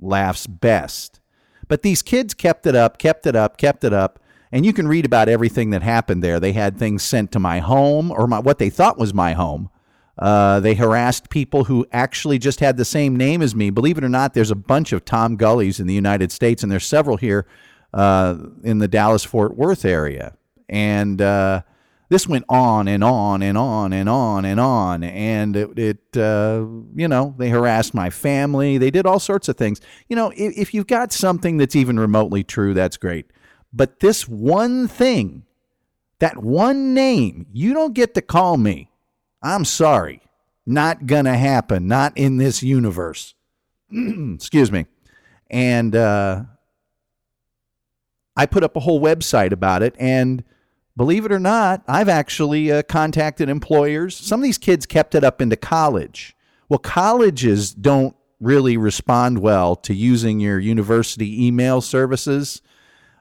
[0.00, 1.20] laughs best.
[1.68, 4.18] But these kids kept it up, kept it up, kept it up.
[4.50, 6.40] And you can read about everything that happened there.
[6.40, 9.70] They had things sent to my home or my, what they thought was my home
[10.20, 13.70] uh, they harassed people who actually just had the same name as me.
[13.70, 16.70] Believe it or not, there's a bunch of Tom Gullies in the United States, and
[16.70, 17.46] there's several here
[17.94, 20.36] uh, in the Dallas Fort Worth area.
[20.68, 21.62] And uh,
[22.10, 25.02] this went on and on and on and on and on.
[25.02, 28.76] And it, it uh, you know, they harassed my family.
[28.76, 29.80] They did all sorts of things.
[30.08, 33.30] You know, if, if you've got something that's even remotely true, that's great.
[33.72, 35.44] But this one thing,
[36.18, 38.89] that one name, you don't get to call me
[39.42, 40.22] I'm sorry.
[40.66, 41.86] Not going to happen.
[41.86, 43.34] Not in this universe.
[43.90, 44.86] Excuse me.
[45.50, 46.44] And uh,
[48.36, 49.94] I put up a whole website about it.
[49.98, 50.44] And
[50.96, 54.16] believe it or not, I've actually uh, contacted employers.
[54.16, 56.36] Some of these kids kept it up into college.
[56.68, 62.62] Well, colleges don't really respond well to using your university email services.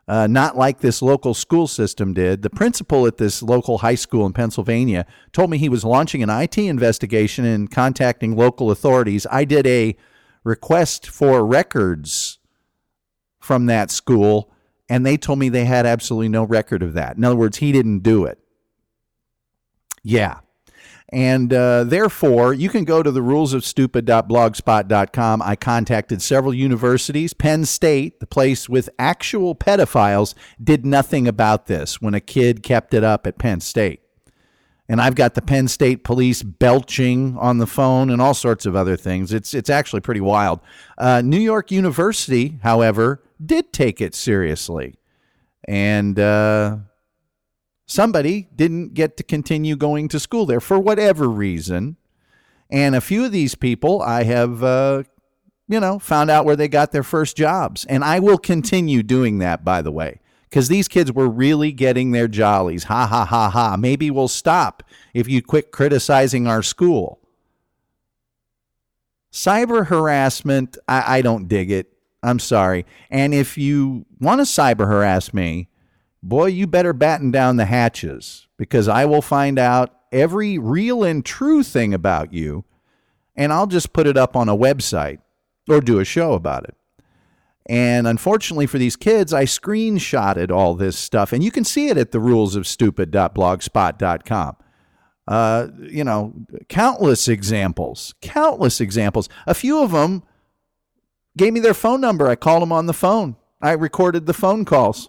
[0.09, 2.41] Uh, not like this local school system did.
[2.41, 6.31] The principal at this local high school in Pennsylvania told me he was launching an
[6.31, 9.27] IT investigation and contacting local authorities.
[9.29, 9.95] I did a
[10.43, 12.39] request for records
[13.39, 14.51] from that school,
[14.89, 17.15] and they told me they had absolutely no record of that.
[17.15, 18.39] In other words, he didn't do it.
[20.01, 20.39] Yeah.
[21.11, 25.41] And uh, therefore, you can go to the rulesofstupid.blogspot.com.
[25.41, 27.33] I contacted several universities.
[27.33, 32.93] Penn State, the place with actual pedophiles, did nothing about this when a kid kept
[32.93, 34.01] it up at Penn State.
[34.87, 38.75] And I've got the Penn State police belching on the phone and all sorts of
[38.75, 39.31] other things.
[39.33, 40.59] It's, it's actually pretty wild.
[40.97, 44.95] Uh, New York University, however, did take it seriously.
[45.67, 46.77] And uh,
[47.89, 51.97] somebody didn't get to continue going to school there for whatever reason.
[52.69, 55.03] And a few of these people I have, uh,
[55.67, 57.85] you know, found out where they got their first jobs.
[57.85, 62.11] And I will continue doing that, by the way, because these kids were really getting
[62.11, 62.85] their jollies.
[62.85, 63.75] Ha, ha, ha, ha.
[63.75, 64.83] Maybe we'll stop
[65.15, 67.19] if you quit criticizing our school.
[69.31, 71.91] Cyber harassment, I, I don't dig it.
[72.21, 72.85] I'm sorry.
[73.09, 75.68] And if you want to cyber harass me,
[76.21, 81.23] boy, you better batten down the hatches because I will find out every real and
[81.23, 82.65] true thing about you
[83.39, 85.19] and I'll just put it up on a website
[85.69, 86.75] or do a show about it.
[87.67, 91.97] And unfortunately for these kids, I screenshotted all this stuff, and you can see it
[91.97, 94.55] at the rulesofstupid.blogspot.com.
[95.27, 96.33] Uh, you know,
[96.67, 99.29] countless examples, countless examples.
[99.47, 100.23] A few of them
[101.37, 102.27] gave me their phone number.
[102.27, 103.37] I called them on the phone.
[103.61, 105.07] I recorded the phone calls.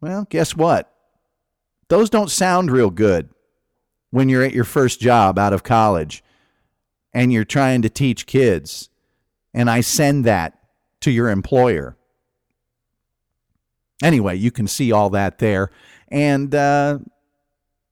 [0.00, 0.92] Well, guess what?
[1.88, 3.30] Those don't sound real good
[4.10, 6.22] when you're at your first job out of college
[7.12, 8.90] and you're trying to teach kids.
[9.54, 10.58] And I send that
[11.00, 11.96] to your employer.
[14.02, 15.70] Anyway, you can see all that there.
[16.08, 16.98] And uh,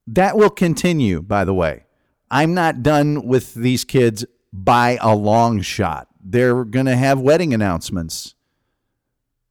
[0.06, 1.84] that will continue, by the way.
[2.30, 6.08] I'm not done with these kids by a long shot.
[6.22, 8.34] They're going to have wedding announcements,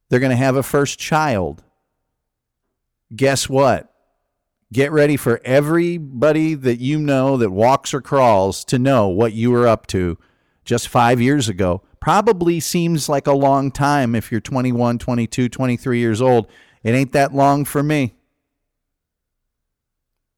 [0.08, 1.62] they're going to have a first child
[3.14, 3.92] guess what?
[4.72, 9.50] Get ready for everybody that you know that walks or crawls to know what you
[9.50, 10.18] were up to
[10.64, 11.82] just five years ago.
[12.00, 16.48] Probably seems like a long time if you're 21, 22, 23 years old.
[16.82, 18.16] It ain't that long for me.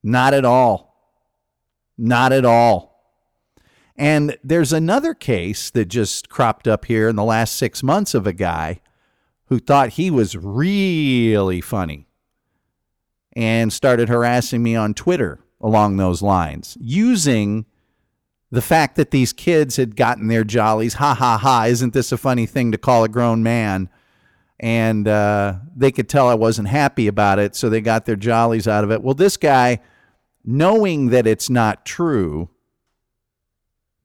[0.02, 0.94] Not at all.
[1.96, 2.88] Not at all.
[3.96, 8.26] And there's another case that just cropped up here in the last six months of
[8.26, 8.80] a guy
[9.46, 12.07] who thought he was really funny
[13.38, 17.66] and started harassing me on Twitter along those lines, using
[18.50, 20.94] the fact that these kids had gotten their jollies.
[20.94, 21.66] Ha ha ha!
[21.66, 23.90] Isn't this a funny thing to call a grown man?
[24.58, 28.66] And uh, they could tell I wasn't happy about it, so they got their jollies
[28.66, 29.04] out of it.
[29.04, 29.78] Well, this guy,
[30.44, 32.50] knowing that it's not true,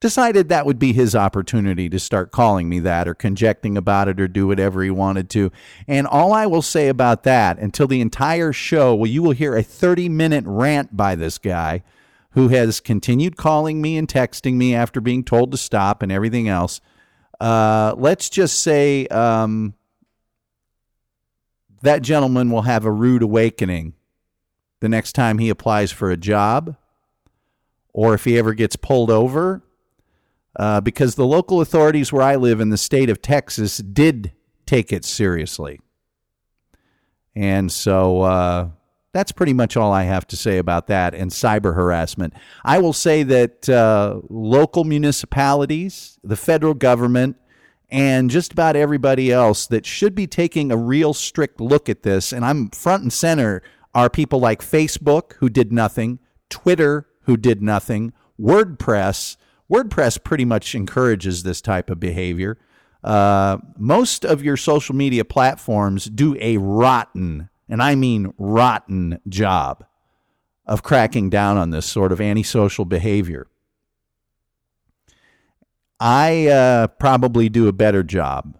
[0.04, 4.20] decided that would be his opportunity to start calling me that or conjecting about it
[4.20, 5.50] or do whatever he wanted to.
[5.88, 9.56] And all I will say about that until the entire show, well, you will hear
[9.56, 11.82] a 30 minute rant by this guy
[12.32, 16.50] who has continued calling me and texting me after being told to stop and everything
[16.50, 16.82] else.
[17.40, 19.72] Uh, let's just say um,
[21.80, 23.94] that gentleman will have a rude awakening
[24.80, 26.76] the next time he applies for a job
[27.94, 29.62] or if he ever gets pulled over
[30.56, 34.32] uh, because the local authorities where I live in the state of Texas did
[34.66, 35.80] take it seriously.
[37.34, 38.68] And so uh,
[39.12, 42.34] that's pretty much all I have to say about that and cyber harassment.
[42.64, 47.36] I will say that uh, local municipalities, the federal government,
[47.90, 52.32] and just about everybody else that should be taking a real strict look at this,
[52.32, 53.62] and I'm front and center,
[53.94, 56.18] are people like Facebook, who did nothing,
[56.50, 59.36] Twitter, who did nothing, WordPress,
[59.74, 62.58] WordPress pretty much encourages this type of behavior.
[63.02, 69.84] Uh, most of your social media platforms do a rotten, and I mean rotten, job
[70.64, 73.48] of cracking down on this sort of antisocial behavior.
[75.98, 78.56] I uh, probably do a better job.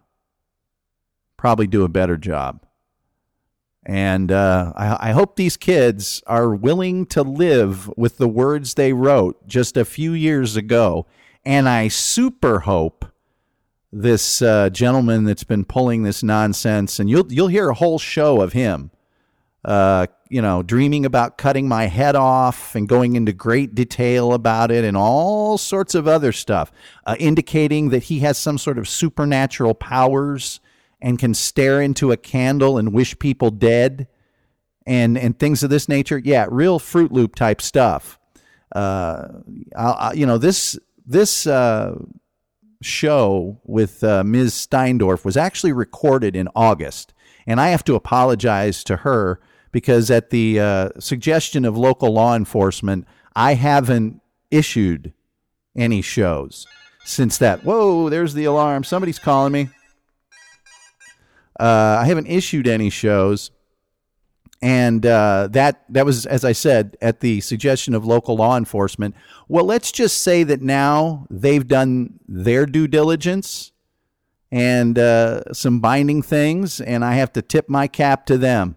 [1.36, 2.63] Probably do a better job.
[3.86, 8.94] And uh, I, I, hope these kids are willing to live with the words they
[8.94, 11.06] wrote just a few years ago.
[11.44, 13.04] And I super hope
[13.92, 18.40] this uh, gentleman that's been pulling this nonsense, and you'll you'll hear a whole show
[18.40, 18.90] of him
[19.64, 24.70] uh, you know, dreaming about cutting my head off and going into great detail about
[24.70, 26.70] it and all sorts of other stuff,
[27.06, 30.60] uh, indicating that he has some sort of supernatural powers
[31.04, 34.08] and can stare into a candle and wish people dead
[34.86, 36.18] and, and things of this nature.
[36.18, 38.18] Yeah, real Fruit Loop type stuff.
[38.74, 39.28] Uh,
[39.76, 41.96] I, I, you know, this, this, uh,
[42.80, 44.54] show with uh, Ms.
[44.54, 47.14] Steindorf was actually recorded in August.
[47.46, 49.40] And I have to apologize to her
[49.72, 55.12] because, at the uh, suggestion of local law enforcement, I haven't issued
[55.76, 56.66] any shows
[57.04, 57.64] since that.
[57.64, 58.84] Whoa, there's the alarm.
[58.84, 59.68] Somebody's calling me.
[61.58, 63.50] Uh, I haven't issued any shows
[64.64, 69.14] and uh, that that was, as I said, at the suggestion of local law enforcement.
[69.46, 73.72] Well, let's just say that now they've done their due diligence
[74.50, 78.76] and uh, some binding things, and I have to tip my cap to them.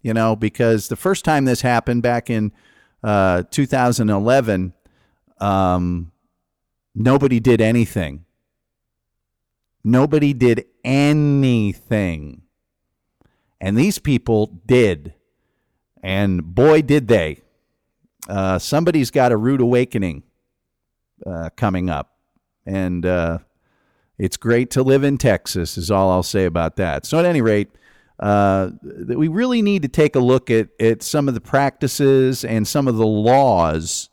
[0.00, 2.50] You know, because the first time this happened back in
[3.04, 4.72] uh, 2011,
[5.40, 6.10] um,
[6.94, 8.24] nobody did anything.
[9.84, 12.42] Nobody did anything.
[13.60, 15.14] And these people did.
[16.02, 17.42] And boy, did they.
[18.28, 20.22] Uh, somebody's got a rude awakening
[21.26, 22.16] uh, coming up.
[22.66, 23.38] And uh,
[24.18, 27.06] it's great to live in Texas, is all I'll say about that.
[27.06, 27.70] So, at any rate,
[28.20, 32.66] uh, we really need to take a look at, at some of the practices and
[32.66, 34.10] some of the laws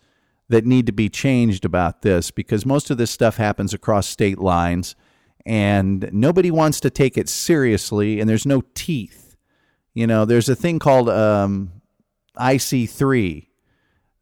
[0.48, 4.38] that need to be changed about this because most of this stuff happens across state
[4.38, 4.96] lines
[5.46, 9.36] and nobody wants to take it seriously and there's no teeth.
[9.94, 11.82] You know, there's a thing called um,
[12.38, 13.48] IC3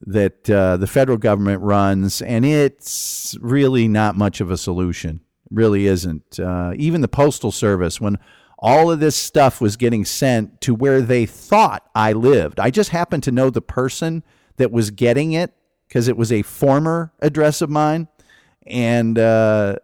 [0.05, 5.21] that uh, the federal government runs, and it's really not much of a solution.
[5.49, 6.39] Really isn't.
[6.39, 8.17] Uh, even the Postal Service, when
[8.59, 12.89] all of this stuff was getting sent to where they thought I lived, I just
[12.89, 14.23] happened to know the person
[14.57, 15.53] that was getting it
[15.87, 18.07] because it was a former address of mine.
[18.65, 19.75] And uh,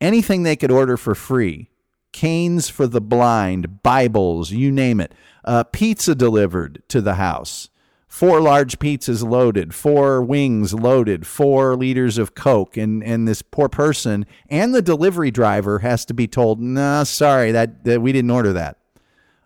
[0.00, 1.68] anything they could order for free
[2.12, 5.12] canes for the blind, Bibles, you name it
[5.46, 7.70] uh, pizza delivered to the house.
[8.08, 13.68] Four large pizzas loaded, four wings loaded, four liters of Coke, and, and this poor
[13.68, 18.12] person and the delivery driver has to be told, "No, nah, sorry, that, that we
[18.12, 18.78] didn't order that."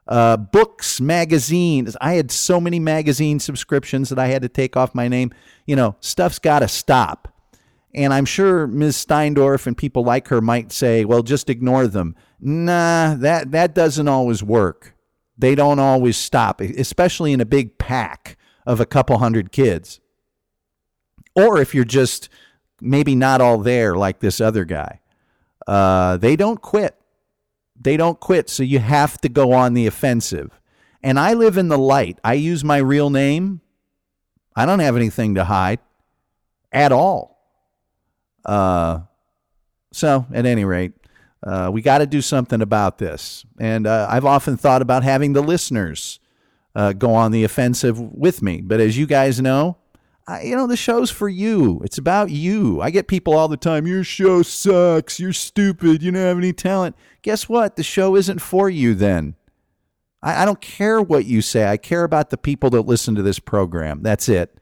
[0.06, 1.96] Uh, books, magazines.
[2.00, 5.32] I had so many magazine subscriptions that I had to take off my name.
[5.66, 7.32] You know, stuff's got to stop.
[7.92, 9.04] And I'm sure Ms.
[9.04, 12.14] Steindorf and people like her might say, well, just ignore them.
[12.40, 14.94] Nah, that, that doesn't always work
[15.40, 18.36] they don't always stop, especially in a big pack
[18.66, 19.98] of a couple hundred kids.
[21.34, 22.28] Or if you're just
[22.80, 25.00] maybe not all there like this other guy,
[25.66, 26.94] uh, they don't quit.
[27.80, 28.50] They don't quit.
[28.50, 30.60] So you have to go on the offensive.
[31.02, 32.18] And I live in the light.
[32.22, 33.62] I use my real name.
[34.54, 35.78] I don't have anything to hide
[36.70, 37.39] at all.
[38.44, 39.00] Uh,
[39.92, 40.92] so, at any rate,
[41.42, 43.44] uh, we got to do something about this.
[43.58, 46.20] And uh, I've often thought about having the listeners
[46.74, 48.60] uh, go on the offensive with me.
[48.60, 49.78] But as you guys know,
[50.26, 51.80] I, you know, the show's for you.
[51.82, 52.80] It's about you.
[52.80, 55.18] I get people all the time, your show sucks.
[55.18, 56.02] You're stupid.
[56.02, 56.94] You don't have any talent.
[57.22, 57.76] Guess what?
[57.76, 59.34] The show isn't for you then.
[60.22, 61.66] I, I don't care what you say.
[61.66, 64.02] I care about the people that listen to this program.
[64.02, 64.56] That's it.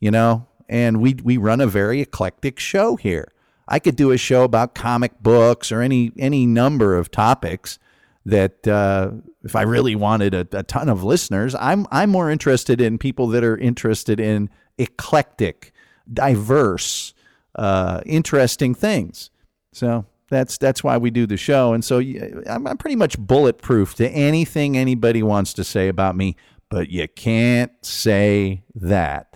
[0.00, 3.32] You know, and we, we run a very eclectic show here.
[3.68, 7.78] I could do a show about comic books or any any number of topics
[8.24, 9.10] that uh,
[9.44, 13.28] if I really wanted a, a, ton of listeners, I'm I'm more interested in people
[13.28, 14.48] that are interested in
[14.78, 15.72] eclectic,
[16.12, 17.14] diverse,
[17.54, 19.30] uh, interesting things.
[19.72, 23.94] So that's that's why we do the show, and so I'm, I'm pretty much bulletproof
[23.96, 26.36] to anything anybody wants to say about me.
[26.70, 29.27] But you can't say that.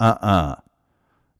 [0.00, 0.54] Uh uh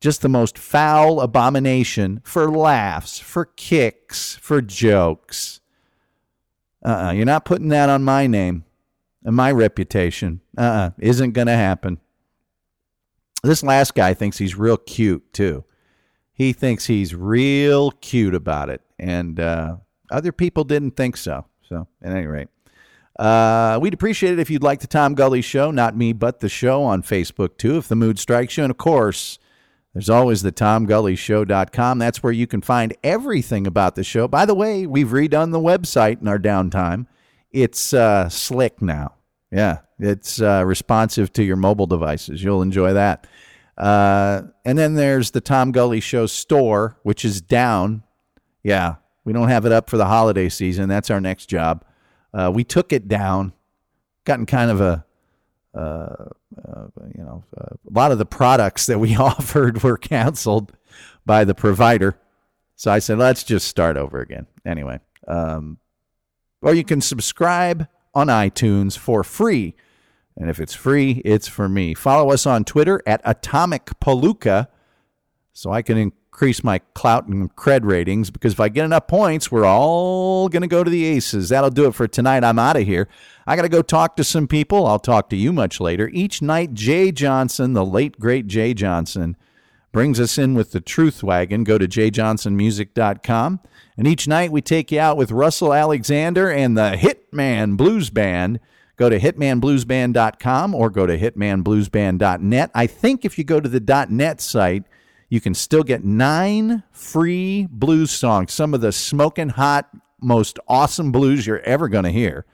[0.00, 5.60] just the most foul abomination for laughs, for kicks, for jokes.
[6.84, 8.64] Uh uh-uh, you're not putting that on my name
[9.24, 10.40] and my reputation.
[10.56, 11.98] Uh uh-uh, uh, isn't going to happen.
[13.42, 15.64] This last guy thinks he's real cute, too.
[16.32, 18.80] He thinks he's real cute about it.
[18.98, 19.76] And uh,
[20.10, 21.46] other people didn't think so.
[21.68, 22.48] So, at any rate.
[23.18, 26.48] Uh, we'd appreciate it if you'd like the Tom Gully Show, not me, but the
[26.48, 28.64] show on Facebook too, if the mood strikes you.
[28.64, 29.38] And of course,
[29.92, 31.98] there's always the TomGullyShow.com.
[31.98, 34.28] That's where you can find everything about the show.
[34.28, 37.06] By the way, we've redone the website in our downtime.
[37.50, 39.14] It's uh, slick now.
[39.50, 42.44] Yeah, it's uh, responsive to your mobile devices.
[42.44, 43.26] You'll enjoy that.
[43.76, 48.02] Uh, and then there's the Tom Gully Show store, which is down.
[48.62, 50.88] Yeah, we don't have it up for the holiday season.
[50.88, 51.84] That's our next job.
[52.32, 53.52] Uh, we took it down
[54.28, 55.04] gotten kind of a,
[55.74, 60.72] uh, uh, you know, uh, a lot of the products that we offered were canceled
[61.26, 62.16] by the provider.
[62.76, 64.46] So I said, let's just start over again.
[64.64, 65.78] Anyway, um,
[66.62, 69.74] or you can subscribe on iTunes for free.
[70.36, 71.94] And if it's free, it's for me.
[71.94, 74.68] Follow us on Twitter at Atomic Palooka
[75.52, 79.50] so I can increase my clout and cred ratings because if I get enough points,
[79.50, 81.48] we're all going to go to the aces.
[81.48, 82.44] That'll do it for tonight.
[82.44, 83.08] I'm out of here.
[83.44, 84.86] I got to go talk to some people.
[84.86, 86.08] I'll talk to you much later.
[86.12, 89.36] Each night, Jay Johnson, the late, great Jay Johnson,
[89.90, 91.64] brings us in with the Truth Wagon.
[91.64, 93.60] Go to jjohnsonmusic.com.
[93.96, 98.60] And each night we take you out with Russell Alexander and the Hitman Blues Band.
[98.94, 102.70] Go to hitmanbluesband.com or go to hitmanbluesband.net.
[102.76, 104.84] I think if you go to the .net site,
[105.28, 109.88] you can still get nine free blues songs, some of the smoking hot,
[110.20, 112.44] most awesome blues you're ever going to hear.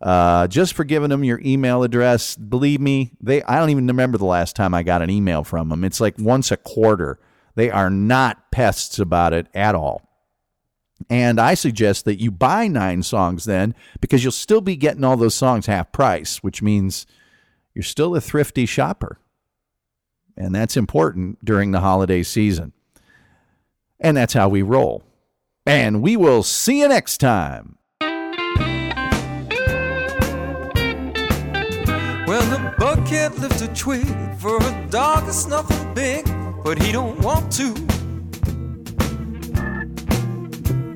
[0.00, 2.34] Uh, just for giving them your email address.
[2.34, 5.68] Believe me, they I don't even remember the last time I got an email from
[5.68, 5.84] them.
[5.84, 7.18] It's like once a quarter.
[7.54, 10.00] They are not pests about it at all.
[11.10, 15.16] And I suggest that you buy nine songs then because you'll still be getting all
[15.16, 17.06] those songs half price, which means
[17.74, 19.18] you're still a thrifty shopper.
[20.40, 22.72] And that's important during the holiday season.
[24.00, 25.02] And that's how we roll.
[25.66, 27.76] And we will see you next time.
[28.00, 28.40] Well,
[32.48, 34.06] the bug can't lift a twig
[34.38, 36.24] for a dog that's nothing big,
[36.64, 37.66] but he don't want to.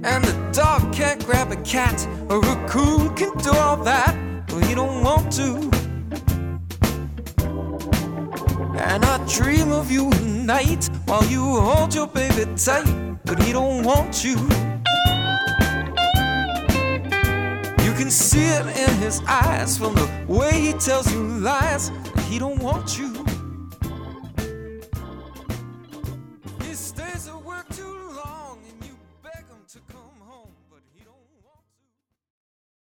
[0.05, 4.17] And the dog can't grab a cat, a raccoon can do all that,
[4.47, 5.84] but he don't want to.
[8.77, 12.87] And I dream of you at night while you hold your baby tight,
[13.25, 14.37] but he don't want you.
[17.85, 21.93] You can see it in his eyes from the way he tells you lies.
[22.29, 23.25] He don't want you.